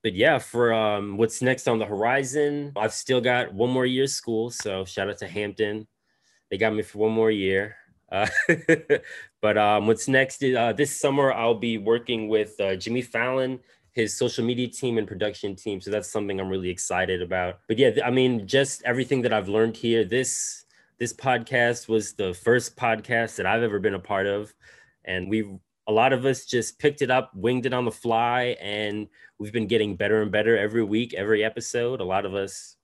But 0.02 0.14
yeah, 0.14 0.38
for 0.38 0.72
um, 0.72 1.16
what's 1.16 1.42
next 1.42 1.68
on 1.68 1.78
the 1.78 1.86
horizon, 1.86 2.72
I've 2.76 2.92
still 2.92 3.20
got 3.20 3.54
one 3.54 3.70
more 3.70 3.86
year 3.86 4.04
of 4.04 4.10
school. 4.10 4.50
So 4.50 4.84
shout 4.84 5.08
out 5.08 5.18
to 5.18 5.28
Hampton. 5.28 5.86
They 6.50 6.58
got 6.58 6.74
me 6.74 6.82
for 6.82 6.98
one 6.98 7.12
more 7.12 7.30
year. 7.30 7.76
Uh, 8.10 8.26
but 9.40 9.56
um, 9.56 9.86
what's 9.86 10.08
next 10.08 10.42
is 10.42 10.56
uh, 10.56 10.72
this 10.72 10.98
summer 10.98 11.32
I'll 11.32 11.54
be 11.54 11.78
working 11.78 12.28
with 12.28 12.60
uh, 12.60 12.74
Jimmy 12.74 13.00
Fallon, 13.00 13.60
his 13.92 14.16
social 14.16 14.44
media 14.44 14.68
team 14.68 14.98
and 14.98 15.06
production 15.06 15.54
team. 15.54 15.80
So 15.80 15.90
that's 15.90 16.10
something 16.10 16.40
I'm 16.40 16.48
really 16.48 16.68
excited 16.68 17.22
about. 17.22 17.60
But 17.68 17.78
yeah, 17.78 17.90
I 18.04 18.10
mean, 18.10 18.46
just 18.46 18.82
everything 18.84 19.22
that 19.22 19.32
I've 19.32 19.48
learned 19.48 19.76
here. 19.76 20.04
This 20.04 20.64
this 20.98 21.12
podcast 21.12 21.88
was 21.88 22.12
the 22.12 22.34
first 22.34 22.76
podcast 22.76 23.36
that 23.36 23.46
I've 23.46 23.62
ever 23.62 23.78
been 23.78 23.94
a 23.94 23.98
part 23.98 24.26
of, 24.26 24.52
and 25.04 25.28
we've 25.28 25.50
a 25.92 25.94
lot 25.94 26.14
of 26.14 26.24
us 26.24 26.46
just 26.46 26.78
picked 26.78 27.02
it 27.02 27.10
up, 27.10 27.34
winged 27.34 27.66
it 27.66 27.74
on 27.74 27.84
the 27.84 27.90
fly, 27.90 28.56
and 28.62 29.08
we've 29.38 29.52
been 29.52 29.66
getting 29.66 29.94
better 29.94 30.22
and 30.22 30.32
better 30.32 30.56
every 30.56 30.82
week, 30.82 31.12
every 31.12 31.44
episode. 31.44 32.00
A 32.00 32.04
lot 32.04 32.24
of 32.24 32.34
us 32.34 32.76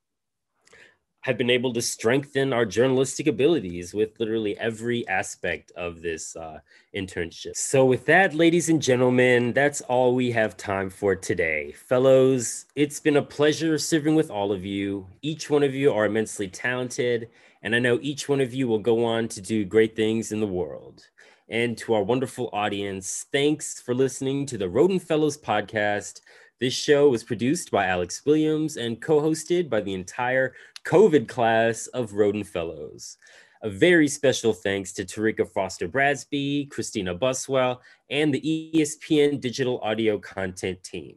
have 1.22 1.38
been 1.38 1.48
able 1.48 1.72
to 1.72 1.80
strengthen 1.80 2.52
our 2.52 2.66
journalistic 2.66 3.26
abilities 3.26 3.94
with 3.94 4.20
literally 4.20 4.58
every 4.58 5.08
aspect 5.08 5.72
of 5.74 6.02
this 6.02 6.36
uh, 6.36 6.58
internship. 6.94 7.56
So, 7.56 7.86
with 7.86 8.04
that, 8.04 8.34
ladies 8.34 8.68
and 8.68 8.80
gentlemen, 8.80 9.54
that's 9.54 9.80
all 9.80 10.14
we 10.14 10.30
have 10.32 10.58
time 10.58 10.90
for 10.90 11.16
today. 11.16 11.72
Fellows, 11.72 12.66
it's 12.76 13.00
been 13.00 13.16
a 13.16 13.22
pleasure 13.22 13.78
serving 13.78 14.16
with 14.16 14.30
all 14.30 14.52
of 14.52 14.66
you. 14.66 15.06
Each 15.22 15.48
one 15.48 15.62
of 15.62 15.74
you 15.74 15.94
are 15.94 16.04
immensely 16.04 16.46
talented, 16.46 17.30
and 17.62 17.74
I 17.74 17.78
know 17.78 17.98
each 18.02 18.28
one 18.28 18.42
of 18.42 18.52
you 18.52 18.68
will 18.68 18.80
go 18.80 19.02
on 19.06 19.28
to 19.28 19.40
do 19.40 19.64
great 19.64 19.96
things 19.96 20.30
in 20.30 20.40
the 20.40 20.46
world. 20.46 21.08
And 21.50 21.78
to 21.78 21.94
our 21.94 22.02
wonderful 22.02 22.50
audience, 22.52 23.24
thanks 23.32 23.80
for 23.80 23.94
listening 23.94 24.44
to 24.46 24.58
the 24.58 24.68
Rhoden 24.68 25.00
Fellows 25.00 25.38
podcast. 25.38 26.20
This 26.60 26.74
show 26.74 27.08
was 27.08 27.24
produced 27.24 27.70
by 27.70 27.86
Alex 27.86 28.20
Williams 28.26 28.76
and 28.76 29.00
co 29.00 29.22
hosted 29.22 29.70
by 29.70 29.80
the 29.80 29.94
entire 29.94 30.52
COVID 30.84 31.26
class 31.26 31.86
of 31.86 32.10
Rhoden 32.10 32.46
Fellows. 32.46 33.16
A 33.62 33.70
very 33.70 34.08
special 34.08 34.52
thanks 34.52 34.92
to 34.92 35.06
Tarika 35.06 35.48
Foster 35.48 35.88
Bradsby, 35.88 36.66
Christina 36.66 37.14
Buswell, 37.14 37.80
and 38.10 38.34
the 38.34 38.72
ESPN 38.74 39.40
digital 39.40 39.80
audio 39.80 40.18
content 40.18 40.84
team. 40.84 41.16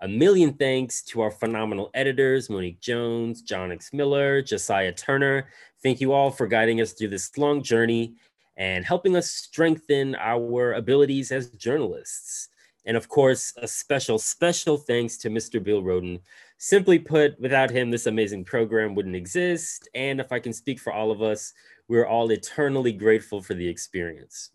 A 0.00 0.08
million 0.08 0.54
thanks 0.54 1.02
to 1.02 1.20
our 1.20 1.30
phenomenal 1.30 1.90
editors, 1.92 2.48
Monique 2.48 2.80
Jones, 2.80 3.42
John 3.42 3.72
X. 3.72 3.92
Miller, 3.92 4.40
Josiah 4.40 4.92
Turner. 4.92 5.50
Thank 5.82 6.00
you 6.00 6.14
all 6.14 6.30
for 6.30 6.46
guiding 6.46 6.80
us 6.80 6.94
through 6.94 7.08
this 7.08 7.36
long 7.36 7.62
journey 7.62 8.14
and 8.60 8.84
helping 8.84 9.16
us 9.16 9.30
strengthen 9.30 10.14
our 10.16 10.74
abilities 10.74 11.32
as 11.32 11.48
journalists. 11.52 12.50
And 12.84 12.94
of 12.94 13.08
course, 13.08 13.54
a 13.56 13.66
special, 13.66 14.18
special 14.18 14.76
thanks 14.76 15.16
to 15.18 15.30
Mr. 15.30 15.62
Bill 15.62 15.82
Rhoden. 15.82 16.20
Simply 16.58 16.98
put, 16.98 17.40
without 17.40 17.70
him, 17.70 17.90
this 17.90 18.04
amazing 18.04 18.44
program 18.44 18.94
wouldn't 18.94 19.16
exist. 19.16 19.88
And 19.94 20.20
if 20.20 20.30
I 20.30 20.38
can 20.38 20.52
speak 20.52 20.78
for 20.78 20.92
all 20.92 21.10
of 21.10 21.22
us, 21.22 21.54
we're 21.88 22.06
all 22.06 22.30
eternally 22.32 22.92
grateful 22.92 23.40
for 23.40 23.54
the 23.54 23.66
experience. 23.66 24.50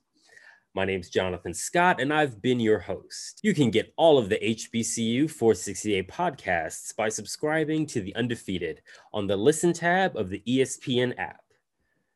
My 0.75 0.85
name's 0.85 1.09
Jonathan 1.09 1.53
Scott, 1.55 1.99
and 1.99 2.13
I've 2.13 2.43
been 2.43 2.59
your 2.59 2.79
host. 2.79 3.39
You 3.41 3.55
can 3.55 3.71
get 3.71 3.91
all 3.97 4.19
of 4.19 4.29
the 4.29 4.37
HBCU 4.37 5.31
468 5.31 6.07
podcasts 6.07 6.95
by 6.95 7.09
subscribing 7.09 7.87
to 7.87 8.01
The 8.01 8.15
Undefeated 8.15 8.81
on 9.13 9.25
the 9.25 9.37
Listen 9.37 9.73
tab 9.73 10.15
of 10.15 10.29
the 10.29 10.43
ESPN 10.47 11.17
app. 11.17 11.44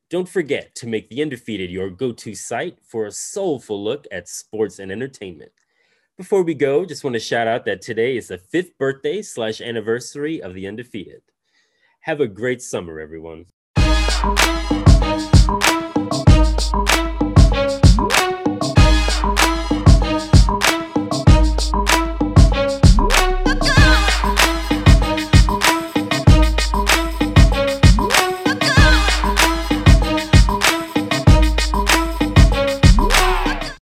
Don't 0.09 0.27
forget 0.27 0.73
to 0.73 0.87
make 0.87 1.07
The 1.09 1.21
Undefeated 1.21 1.69
your 1.69 1.91
go 1.91 2.11
to 2.13 2.33
site 2.33 2.79
for 2.81 3.05
a 3.05 3.11
soulful 3.11 3.83
look 3.83 4.07
at 4.11 4.27
sports 4.27 4.79
and 4.79 4.91
entertainment. 4.91 5.51
Before 6.17 6.41
we 6.41 6.55
go, 6.55 6.83
just 6.83 7.03
want 7.03 7.13
to 7.13 7.19
shout 7.19 7.47
out 7.47 7.63
that 7.65 7.83
today 7.83 8.17
is 8.17 8.29
the 8.29 8.39
fifth 8.39 8.75
birthday 8.79 9.21
slash 9.21 9.61
anniversary 9.61 10.41
of 10.41 10.55
The 10.55 10.65
Undefeated. 10.65 11.21
Have 12.01 12.21
a 12.21 12.27
great 12.27 12.63
summer, 12.63 12.99
everyone. 12.99 13.45